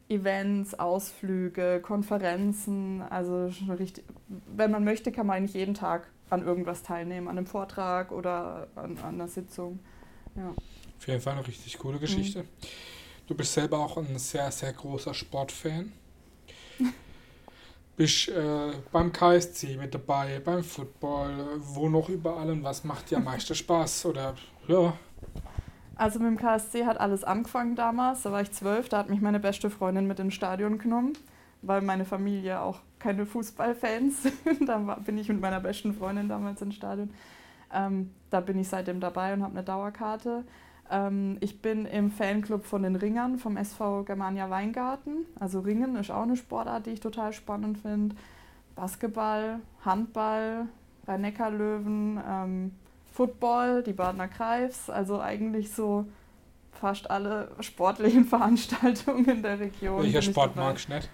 Events, 0.10 0.78
Ausflüge, 0.78 1.80
Konferenzen. 1.82 3.02
Also 3.10 3.50
richtig, 3.70 4.04
wenn 4.54 4.72
man 4.72 4.84
möchte, 4.84 5.12
kann 5.12 5.26
man 5.26 5.38
eigentlich 5.38 5.54
jeden 5.54 5.74
Tag 5.74 6.08
an 6.30 6.44
irgendwas 6.46 6.84
teilnehmen, 6.84 7.28
an 7.28 7.38
einem 7.38 7.48
Vortrag 7.48 8.12
oder 8.12 8.68
an, 8.76 8.98
an 8.98 9.16
einer 9.16 9.28
Sitzung. 9.28 9.80
Ja. 10.36 10.54
Auf 11.02 11.08
jeden 11.08 11.20
Fall 11.20 11.34
eine 11.34 11.48
richtig 11.48 11.80
coole 11.80 11.98
Geschichte. 11.98 12.44
Mhm. 12.44 12.48
Du 13.26 13.34
bist 13.34 13.54
selber 13.54 13.80
auch 13.80 13.98
ein 13.98 14.20
sehr, 14.20 14.52
sehr 14.52 14.72
großer 14.72 15.16
Sportfan. 15.16 15.92
bist 17.98 18.30
äh, 18.30 18.72
beim 18.92 19.12
KSC 19.12 19.78
mit 19.78 19.96
dabei, 19.96 20.40
beim 20.46 20.64
Football, 20.64 21.48
wo 21.58 21.90
noch 21.90 22.08
überall 22.08 22.52
und 22.52 22.64
was 22.64 22.84
macht 22.84 23.10
dir 23.10 23.18
am 23.18 23.24
meisten 23.24 23.56
Spaß? 23.64 24.06
Oder 24.06 24.36
ja. 24.68 24.94
Also 25.96 26.20
mit 26.20 26.28
dem 26.28 26.38
KSC 26.38 26.86
hat 26.86 27.00
alles 27.00 27.24
angefangen 27.24 27.76
damals. 27.76 28.22
Da 28.22 28.32
war 28.32 28.44
ich 28.44 28.52
zwölf, 28.52 28.88
da 28.88 29.00
hat 29.00 29.10
mich 29.10 29.22
meine 29.22 29.40
beste 29.40 29.72
Freundin 29.72 30.06
mit 30.06 30.20
ins 30.20 30.36
Stadion 30.36 30.78
genommen, 30.78 31.14
weil 31.64 31.82
meine 31.82 32.06
Familie 32.06 32.62
auch 32.62 32.78
keine 33.00 33.26
Fußballfans 33.26 34.22
sind. 34.44 34.70
da 34.70 34.78
bin 35.04 35.18
ich 35.18 35.30
mit 35.30 35.42
meiner 35.42 35.62
besten 35.62 35.96
Freundin 35.96 36.30
damals 36.30 36.62
ins 36.62 36.76
Stadion. 36.76 37.10
Ähm, 37.74 38.12
da 38.30 38.40
bin 38.40 38.60
ich 38.60 38.70
seitdem 38.70 39.00
dabei 39.00 39.34
und 39.34 39.42
habe 39.42 39.54
eine 39.54 39.64
Dauerkarte. 39.64 40.44
Ähm, 40.92 41.38
ich 41.40 41.62
bin 41.62 41.86
im 41.86 42.12
Fanclub 42.12 42.66
von 42.66 42.84
den 42.84 42.98
Ringern 42.98 43.40
vom 43.40 43.56
SV 43.56 44.04
Germania 44.04 44.50
Weingarten. 44.50 45.26
Also 45.40 45.62
Ringen 45.62 45.96
ist 45.96 46.12
auch 46.12 46.24
eine 46.24 46.36
Sportart, 46.36 46.86
die 46.86 46.92
ich 46.92 47.00
total 47.00 47.32
spannend 47.32 47.78
finde. 47.80 48.16
Basketball, 48.76 49.60
Handball, 49.86 50.68
Rhein-Neckar-Löwen, 51.08 52.20
ähm, 52.28 52.72
Football, 53.14 53.84
die 53.84 53.94
Badener 53.94 54.28
Greifs. 54.28 54.90
Also 54.90 55.22
eigentlich 55.22 55.72
so 55.72 56.06
fast 56.74 57.10
alle 57.10 57.52
sportlichen 57.62 58.26
Veranstaltungen 58.28 59.26
in 59.26 59.42
der 59.42 59.60
Region. 59.60 60.04
Welcher 60.04 60.22
Sport 60.22 60.58
magst 60.58 60.90
du 60.90 60.94
nicht? 60.94 61.10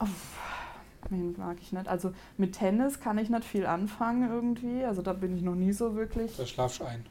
Oh, 0.00 0.06
mag 1.36 1.56
ich 1.60 1.72
nicht. 1.72 1.86
Also 1.86 2.12
mit 2.36 2.54
Tennis 2.54 2.98
kann 3.00 3.16
ich 3.18 3.30
nicht 3.30 3.44
viel 3.44 3.66
anfangen 3.66 4.28
irgendwie. 4.28 4.84
Also 4.84 5.02
da 5.02 5.12
bin 5.12 5.36
ich 5.36 5.42
noch 5.42 5.54
nie 5.54 5.72
so 5.72 5.94
wirklich. 5.94 6.36
Da 6.36 6.46
schlafst 6.46 6.80
du 6.80 6.84
ein 6.84 7.04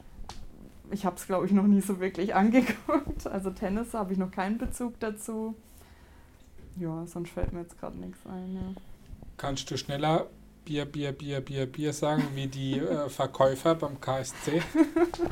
ich 0.90 1.04
habe 1.04 1.16
es, 1.16 1.26
glaube 1.26 1.46
ich, 1.46 1.52
noch 1.52 1.66
nie 1.66 1.80
so 1.80 2.00
wirklich 2.00 2.34
angeguckt. 2.34 3.26
Also 3.26 3.50
Tennis 3.50 3.94
habe 3.94 4.12
ich 4.12 4.18
noch 4.18 4.30
keinen 4.30 4.58
Bezug 4.58 4.98
dazu. 5.00 5.54
Ja, 6.76 7.06
sonst 7.06 7.30
fällt 7.30 7.52
mir 7.52 7.60
jetzt 7.60 7.78
gerade 7.78 7.98
nichts 7.98 8.18
ein. 8.26 8.54
Ja. 8.54 8.82
Kannst 9.36 9.70
du 9.70 9.76
schneller 9.76 10.26
Bier, 10.64 10.84
Bier, 10.84 11.12
Bier, 11.12 11.40
Bier, 11.40 11.66
Bier 11.66 11.92
sagen 11.92 12.24
wie 12.34 12.46
die 12.46 12.78
äh, 12.78 13.08
Verkäufer 13.08 13.74
beim 13.74 14.00
KSC? 14.00 14.62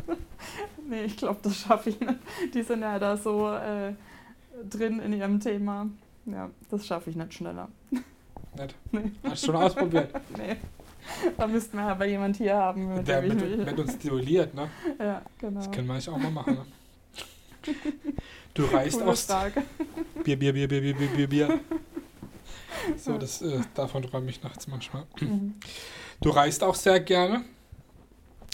nee, 0.88 1.05
ich 1.05 1.16
glaube, 1.16 1.40
das 1.42 1.57
schaffe 1.57 1.90
ich 1.90 2.01
nicht. 2.01 2.19
Die 2.55 2.62
sind 2.62 2.81
ja 2.81 2.99
da 2.99 3.16
so 3.16 3.53
äh, 3.53 3.92
drin 4.69 4.99
in 5.01 5.12
ihrem 5.12 5.38
Thema. 5.38 5.88
Ja, 6.25 6.51
das 6.71 6.87
schaffe 6.87 7.11
ich 7.11 7.16
nicht 7.16 7.35
schneller. 7.35 7.69
Nicht? 7.90 8.75
Nee. 8.90 9.12
Hast 9.23 9.42
du 9.42 9.47
schon 9.47 9.57
ausprobiert? 9.57 10.12
nee. 10.37 10.57
da 11.37 11.47
müssten 11.47 11.77
wir 11.77 11.85
aber 11.85 12.07
jemand 12.07 12.37
hier 12.37 12.55
haben. 12.55 12.95
Mit 12.95 13.09
der, 13.09 13.23
mit, 13.23 13.64
mit 13.64 13.79
uns 13.79 13.99
duelliert, 13.99 14.55
ne? 14.55 14.69
Ja, 14.99 15.23
genau. 15.38 15.61
Das 15.61 15.71
können 15.71 15.87
wir 15.87 15.95
eigentlich 15.95 16.09
auch 16.09 16.19
mal 16.19 16.31
machen, 16.31 16.55
ne? 16.55 16.66
Du 18.55 18.64
reist 18.64 18.99
Coole 18.99 19.12
auch. 19.12 20.23
Bier, 20.25 20.38
Bier, 20.38 20.53
Bier, 20.53 20.69
Bier, 20.69 20.81
Bier, 20.81 20.95
Bier, 20.95 21.09
Bier, 21.09 21.29
Bier. 21.29 21.61
So, 22.97 23.19
das, 23.19 23.42
äh, 23.42 23.61
davon 23.75 24.03
träume 24.03 24.31
ich 24.31 24.42
nachts 24.45 24.69
manchmal. 24.69 25.07
Mhm. 25.21 25.55
Du 26.21 26.31
reist 26.31 26.62
auch 26.62 26.75
sehr 26.77 27.01
gerne. 27.01 27.45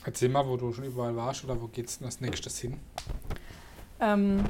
Erzähl 0.04 0.30
mal, 0.30 0.46
wo 0.46 0.56
du 0.56 0.72
schon 0.72 0.84
überall 0.84 1.14
warst 1.16 1.44
oder 1.44 1.60
wo 1.60 1.66
geht's 1.66 1.98
denn 1.98 2.06
als 2.06 2.20
nächstes 2.20 2.58
hin? 2.58 2.78
Ähm, 4.00 4.44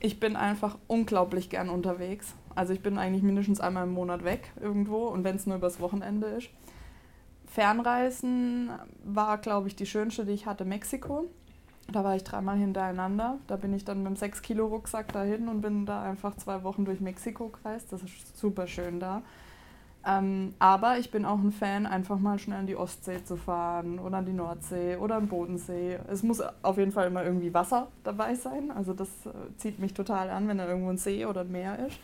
ich 0.00 0.18
bin 0.18 0.34
einfach 0.34 0.76
unglaublich 0.88 1.50
gern 1.50 1.70
unterwegs. 1.70 2.34
Also 2.54 2.72
ich 2.72 2.80
bin 2.80 2.98
eigentlich 2.98 3.22
mindestens 3.22 3.60
einmal 3.60 3.84
im 3.84 3.92
Monat 3.92 4.24
weg 4.24 4.50
irgendwo 4.60 5.06
und 5.06 5.24
wenn 5.24 5.36
es 5.36 5.46
nur 5.46 5.56
übers 5.56 5.78
Wochenende 5.78 6.26
ist. 6.26 6.48
Fernreisen 7.50 8.70
war, 9.04 9.38
glaube 9.38 9.68
ich, 9.68 9.76
die 9.76 9.86
schönste, 9.86 10.24
die 10.24 10.32
ich 10.32 10.46
hatte, 10.46 10.64
Mexiko. 10.64 11.24
Da 11.90 12.04
war 12.04 12.16
ich 12.16 12.24
dreimal 12.24 12.58
hintereinander. 12.58 13.38
Da 13.46 13.56
bin 13.56 13.72
ich 13.72 13.84
dann 13.84 14.02
mit 14.02 14.06
einem 14.08 14.16
6-Kilo-Rucksack 14.16 15.12
dahin 15.12 15.48
und 15.48 15.62
bin 15.62 15.86
da 15.86 16.02
einfach 16.02 16.36
zwei 16.36 16.62
Wochen 16.62 16.84
durch 16.84 17.00
Mexiko 17.00 17.48
gereist. 17.48 17.92
Das 17.92 18.02
ist 18.02 18.36
super 18.36 18.66
schön 18.66 19.00
da. 19.00 19.22
Ähm, 20.06 20.54
aber 20.58 20.98
ich 20.98 21.10
bin 21.10 21.24
auch 21.24 21.38
ein 21.38 21.50
Fan, 21.50 21.86
einfach 21.86 22.18
mal 22.18 22.38
schnell 22.38 22.58
an 22.58 22.66
die 22.66 22.76
Ostsee 22.76 23.24
zu 23.24 23.36
fahren 23.36 23.98
oder 23.98 24.18
an 24.18 24.26
die 24.26 24.32
Nordsee 24.32 24.96
oder 24.96 25.18
den 25.18 25.28
Bodensee. 25.28 25.98
Es 26.08 26.22
muss 26.22 26.42
auf 26.62 26.78
jeden 26.78 26.92
Fall 26.92 27.08
immer 27.08 27.24
irgendwie 27.24 27.52
Wasser 27.52 27.88
dabei 28.04 28.34
sein. 28.34 28.70
Also 28.70 28.92
das 28.92 29.08
äh, 29.26 29.30
zieht 29.56 29.78
mich 29.78 29.94
total 29.94 30.30
an, 30.30 30.46
wenn 30.48 30.58
da 30.58 30.68
irgendwo 30.68 30.90
ein 30.90 30.98
See 30.98 31.26
oder 31.26 31.40
ein 31.40 31.50
Meer 31.50 31.86
ist. 31.86 31.98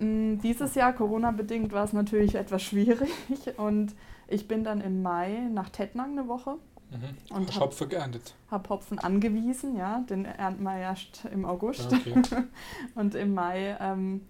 Mm, 0.00 0.38
dieses 0.38 0.74
Jahr, 0.74 0.92
Corona-bedingt, 0.92 1.72
war 1.72 1.84
es 1.84 1.92
natürlich 1.92 2.34
etwas 2.36 2.62
schwierig 2.62 3.10
und 3.56 3.94
ich 4.32 4.48
bin 4.48 4.64
dann 4.64 4.80
im 4.80 5.02
Mai 5.02 5.48
nach 5.52 5.68
Tettnang 5.68 6.12
eine 6.12 6.28
Woche. 6.28 6.56
Mhm. 6.90 7.36
Und 7.36 7.54
hab, 7.54 7.62
Hopfen 7.62 7.88
geerntet? 7.88 8.34
Habe 8.50 8.68
Hopfen 8.68 8.98
angewiesen, 8.98 9.76
ja. 9.76 10.00
Den 10.08 10.24
ernten 10.24 10.62
wir 10.62 10.76
erst 10.76 11.24
im 11.32 11.44
August. 11.44 11.92
Okay. 11.92 12.22
und 12.94 13.14
im 13.14 13.34
Mai, 13.34 13.76
ähm, 13.80 14.22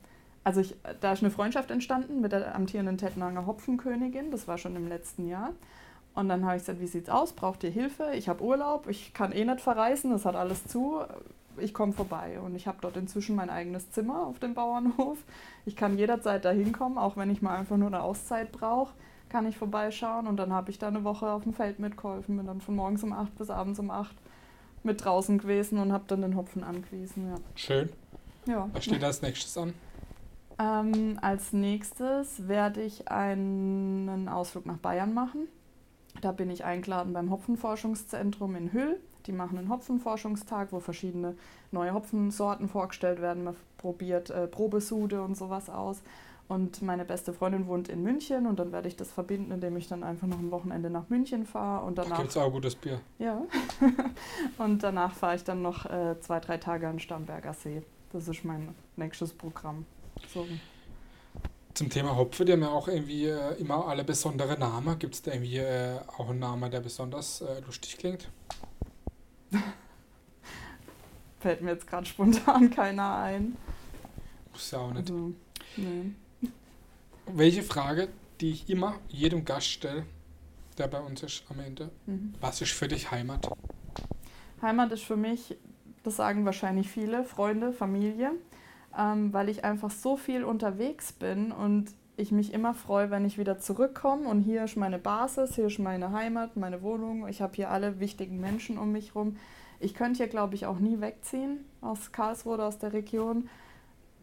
also 0.44 0.60
ich, 0.60 0.76
da 1.00 1.12
ist 1.12 1.22
eine 1.22 1.30
Freundschaft 1.30 1.70
entstanden 1.70 2.20
mit 2.20 2.32
der 2.32 2.54
amtierenden 2.54 2.98
Tettnanger 2.98 3.46
Hopfenkönigin. 3.46 4.30
Das 4.30 4.48
war 4.48 4.58
schon 4.58 4.76
im 4.76 4.88
letzten 4.88 5.28
Jahr. 5.28 5.50
Und 6.14 6.28
dann 6.28 6.44
habe 6.44 6.56
ich 6.56 6.62
gesagt, 6.62 6.80
wie 6.80 6.86
sieht's 6.86 7.08
aus? 7.08 7.32
Braucht 7.32 7.64
ihr 7.64 7.70
Hilfe? 7.70 8.12
Ich 8.14 8.28
habe 8.28 8.44
Urlaub, 8.44 8.86
ich 8.88 9.14
kann 9.14 9.32
eh 9.32 9.44
nicht 9.44 9.60
verreisen, 9.60 10.10
das 10.10 10.26
hat 10.26 10.36
alles 10.36 10.66
zu. 10.66 11.00
Ich 11.56 11.72
komme 11.72 11.92
vorbei. 11.92 12.38
Und 12.40 12.54
ich 12.54 12.66
habe 12.66 12.78
dort 12.80 12.96
inzwischen 12.96 13.34
mein 13.34 13.50
eigenes 13.50 13.90
Zimmer 13.90 14.26
auf 14.26 14.38
dem 14.38 14.54
Bauernhof. 14.54 15.18
Ich 15.64 15.74
kann 15.74 15.96
jederzeit 15.96 16.44
da 16.44 16.50
hinkommen, 16.50 16.98
auch 16.98 17.16
wenn 17.16 17.30
ich 17.30 17.40
mal 17.40 17.56
einfach 17.56 17.76
nur 17.76 17.88
eine 17.88 18.02
Auszeit 18.02 18.52
brauche 18.52 18.92
kann 19.32 19.46
ich 19.46 19.56
vorbeischauen 19.56 20.26
und 20.26 20.36
dann 20.36 20.52
habe 20.52 20.70
ich 20.70 20.78
da 20.78 20.88
eine 20.88 21.04
Woche 21.04 21.30
auf 21.30 21.42
dem 21.42 21.54
Feld 21.54 21.78
mitgeholfen, 21.78 22.36
bin 22.36 22.46
dann 22.46 22.60
von 22.60 22.76
morgens 22.76 23.02
um 23.02 23.12
8 23.12 23.36
bis 23.36 23.50
abends 23.50 23.78
um 23.80 23.90
8 23.90 24.14
mit 24.82 25.04
draußen 25.04 25.38
gewesen 25.38 25.78
und 25.78 25.92
habe 25.92 26.04
dann 26.06 26.20
den 26.20 26.36
Hopfen 26.36 26.62
angewiesen. 26.62 27.30
Ja. 27.30 27.36
Schön. 27.54 27.88
Ja. 28.46 28.68
Was 28.72 28.84
steht 28.84 29.02
als 29.02 29.22
nächstes 29.22 29.56
an? 29.56 29.72
Ähm, 30.58 31.18
als 31.22 31.52
nächstes 31.52 32.46
werde 32.46 32.82
ich 32.82 33.08
einen 33.08 34.28
Ausflug 34.28 34.66
nach 34.66 34.76
Bayern 34.76 35.14
machen. 35.14 35.48
Da 36.20 36.32
bin 36.32 36.50
ich 36.50 36.64
eingeladen 36.64 37.14
beim 37.14 37.30
Hopfenforschungszentrum 37.30 38.54
in 38.54 38.72
Hüll. 38.72 39.00
Die 39.26 39.32
machen 39.32 39.56
einen 39.56 39.70
Hopfenforschungstag, 39.70 40.72
wo 40.72 40.80
verschiedene 40.80 41.36
neue 41.70 41.94
Hopfensorten 41.94 42.68
vorgestellt 42.68 43.22
werden. 43.22 43.44
Man 43.44 43.56
probiert 43.78 44.30
äh, 44.30 44.46
Probesude 44.46 45.22
und 45.22 45.36
sowas 45.36 45.70
aus. 45.70 46.02
Und 46.52 46.82
meine 46.82 47.06
beste 47.06 47.32
Freundin 47.32 47.66
wohnt 47.66 47.88
in 47.88 48.02
München 48.02 48.46
und 48.46 48.58
dann 48.58 48.72
werde 48.72 48.86
ich 48.86 48.94
das 48.94 49.10
verbinden, 49.10 49.52
indem 49.52 49.74
ich 49.78 49.88
dann 49.88 50.04
einfach 50.04 50.26
noch 50.26 50.38
ein 50.38 50.50
Wochenende 50.50 50.90
nach 50.90 51.08
München 51.08 51.46
fahre 51.46 51.86
und 51.86 51.96
Da 51.96 52.02
danach. 52.02 52.18
gibt 52.18 52.28
es 52.28 52.36
auch 52.36 52.52
gutes 52.52 52.74
Bier. 52.74 53.00
Ja. 53.18 53.40
und 54.58 54.82
danach 54.82 55.14
fahre 55.14 55.36
ich 55.36 55.44
dann 55.44 55.62
noch 55.62 55.86
äh, 55.86 56.20
zwei, 56.20 56.40
drei 56.40 56.58
Tage 56.58 56.86
an 56.88 56.96
den 56.96 57.00
Starnberger 57.00 57.54
See. 57.54 57.82
Das 58.12 58.28
ist 58.28 58.44
mein 58.44 58.74
nächstes 58.96 59.32
Programm. 59.32 59.86
So. 60.28 60.46
Zum 61.72 61.88
Thema 61.88 62.14
Hopfe, 62.16 62.44
die 62.44 62.52
haben 62.52 62.60
ja 62.60 62.68
auch 62.68 62.86
irgendwie 62.86 63.28
äh, 63.28 63.54
immer 63.54 63.86
alle 63.86 64.04
besondere 64.04 64.58
Namen. 64.58 64.98
Gibt 64.98 65.14
es 65.14 65.22
da 65.22 65.32
irgendwie 65.32 65.56
äh, 65.56 66.00
auch 66.18 66.28
einen 66.28 66.40
Namen, 66.40 66.70
der 66.70 66.80
besonders 66.80 67.40
äh, 67.40 67.60
lustig 67.64 67.96
klingt? 67.96 68.30
Fällt 71.40 71.62
mir 71.62 71.70
jetzt 71.70 71.86
gerade 71.86 72.04
spontan 72.04 72.68
keiner 72.74 73.16
ein. 73.16 73.56
Muss 74.52 74.70
ja 74.70 74.80
auch 74.80 74.92
nicht. 74.92 75.10
Also, 75.10 75.32
nee. 75.78 76.12
Welche 77.26 77.62
Frage, 77.62 78.08
die 78.40 78.50
ich 78.50 78.68
immer 78.68 78.96
jedem 79.08 79.44
Gast 79.44 79.68
stelle, 79.68 80.04
der 80.78 80.88
bei 80.88 81.00
uns 81.00 81.22
ist 81.22 81.44
am 81.50 81.60
Ende, 81.60 81.90
Mhm. 82.06 82.34
was 82.40 82.60
ist 82.60 82.72
für 82.72 82.88
dich 82.88 83.10
Heimat? 83.10 83.48
Heimat 84.60 84.92
ist 84.92 85.04
für 85.04 85.16
mich, 85.16 85.56
das 86.02 86.16
sagen 86.16 86.44
wahrscheinlich 86.44 86.88
viele, 86.88 87.24
Freunde, 87.24 87.72
Familie, 87.72 88.32
ähm, 88.98 89.32
weil 89.32 89.48
ich 89.48 89.64
einfach 89.64 89.90
so 89.90 90.16
viel 90.16 90.44
unterwegs 90.44 91.12
bin 91.12 91.52
und 91.52 91.90
ich 92.16 92.30
mich 92.32 92.52
immer 92.52 92.74
freue, 92.74 93.10
wenn 93.10 93.24
ich 93.24 93.38
wieder 93.38 93.58
zurückkomme 93.58 94.28
und 94.28 94.42
hier 94.42 94.64
ist 94.64 94.76
meine 94.76 94.98
Basis, 94.98 95.54
hier 95.54 95.66
ist 95.66 95.78
meine 95.78 96.12
Heimat, 96.12 96.56
meine 96.56 96.82
Wohnung, 96.82 97.26
ich 97.26 97.40
habe 97.40 97.54
hier 97.56 97.70
alle 97.70 98.00
wichtigen 98.00 98.38
Menschen 98.40 98.78
um 98.78 98.92
mich 98.92 99.14
rum. 99.14 99.36
Ich 99.80 99.94
könnte 99.94 100.18
hier, 100.18 100.28
glaube 100.28 100.54
ich, 100.54 100.66
auch 100.66 100.78
nie 100.78 101.00
wegziehen 101.00 101.64
aus 101.80 102.12
Karlsruhe 102.12 102.54
oder 102.54 102.66
aus 102.66 102.78
der 102.78 102.92
Region. 102.92 103.48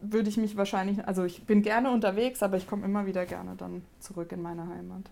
Würde 0.02 0.28
ich 0.30 0.36
mich 0.36 0.56
wahrscheinlich, 0.56 1.04
also 1.06 1.24
ich 1.24 1.42
bin 1.44 1.62
gerne 1.62 1.90
unterwegs, 1.90 2.42
aber 2.42 2.56
ich 2.56 2.66
komme 2.66 2.84
immer 2.86 3.04
wieder 3.06 3.26
gerne 3.26 3.54
dann 3.56 3.82
zurück 3.98 4.32
in 4.32 4.40
meine 4.40 4.66
Heimat. 4.66 5.02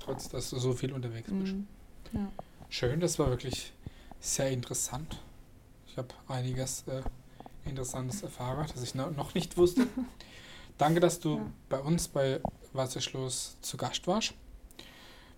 Trotz, 0.00 0.28
dass 0.28 0.50
du 0.50 0.58
so 0.58 0.72
viel 0.72 0.92
unterwegs 0.92 1.30
bist. 1.32 1.54
Mhm. 1.54 1.66
Ja. 2.12 2.28
Schön, 2.68 3.00
das 3.00 3.18
war 3.18 3.28
wirklich 3.30 3.72
sehr 4.20 4.50
interessant. 4.50 5.20
Ich 5.88 5.96
habe 5.98 6.08
einiges 6.28 6.84
äh, 6.86 7.02
Interessantes 7.68 8.22
erfahren, 8.22 8.66
das 8.72 8.82
ich 8.82 8.94
no- 8.94 9.10
noch 9.10 9.34
nicht 9.34 9.56
wusste. 9.56 9.86
Danke, 10.78 11.00
dass 11.00 11.18
du 11.20 11.38
Ja. 11.38 11.46
bei 11.68 11.78
uns 11.80 12.08
bei 12.08 12.40
Wasserschloss 12.72 13.56
zu 13.62 13.76
Gast 13.76 14.06
warst. 14.06 14.34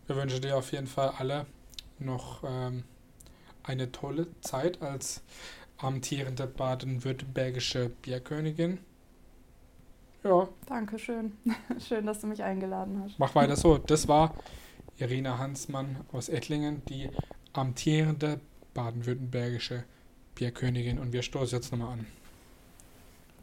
Wir 0.06 0.16
wünschen 0.16 0.40
dir 0.42 0.56
auf 0.56 0.72
jeden 0.72 0.86
Fall 0.86 1.12
alle 1.18 1.46
noch 1.98 2.42
ähm, 2.46 2.84
eine 3.62 3.90
tolle 3.92 4.26
Zeit 4.40 4.80
als 4.82 5.22
amtierende 5.78 6.46
baden-württembergische 6.46 7.90
Bierkönigin. 8.02 8.78
Ja, 10.24 10.48
Dankeschön. 10.66 11.36
Schön, 11.86 12.06
dass 12.06 12.20
du 12.20 12.26
mich 12.26 12.42
eingeladen 12.42 13.02
hast. 13.04 13.18
mach 13.18 13.34
weiter 13.34 13.56
so. 13.56 13.78
Das 13.78 14.08
war 14.08 14.34
Irina 14.98 15.38
Hansmann 15.38 16.04
aus 16.12 16.28
Ettlingen, 16.28 16.82
die 16.86 17.10
amtierende 17.52 18.40
baden-württembergische 18.74 19.84
Bierkönigin. 20.34 20.98
Und 20.98 21.12
wir 21.12 21.22
stoßen 21.22 21.58
jetzt 21.58 21.70
nochmal 21.70 21.92
an. 21.92 22.06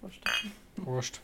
Prost. 0.01 0.19
Prost. 0.83 1.21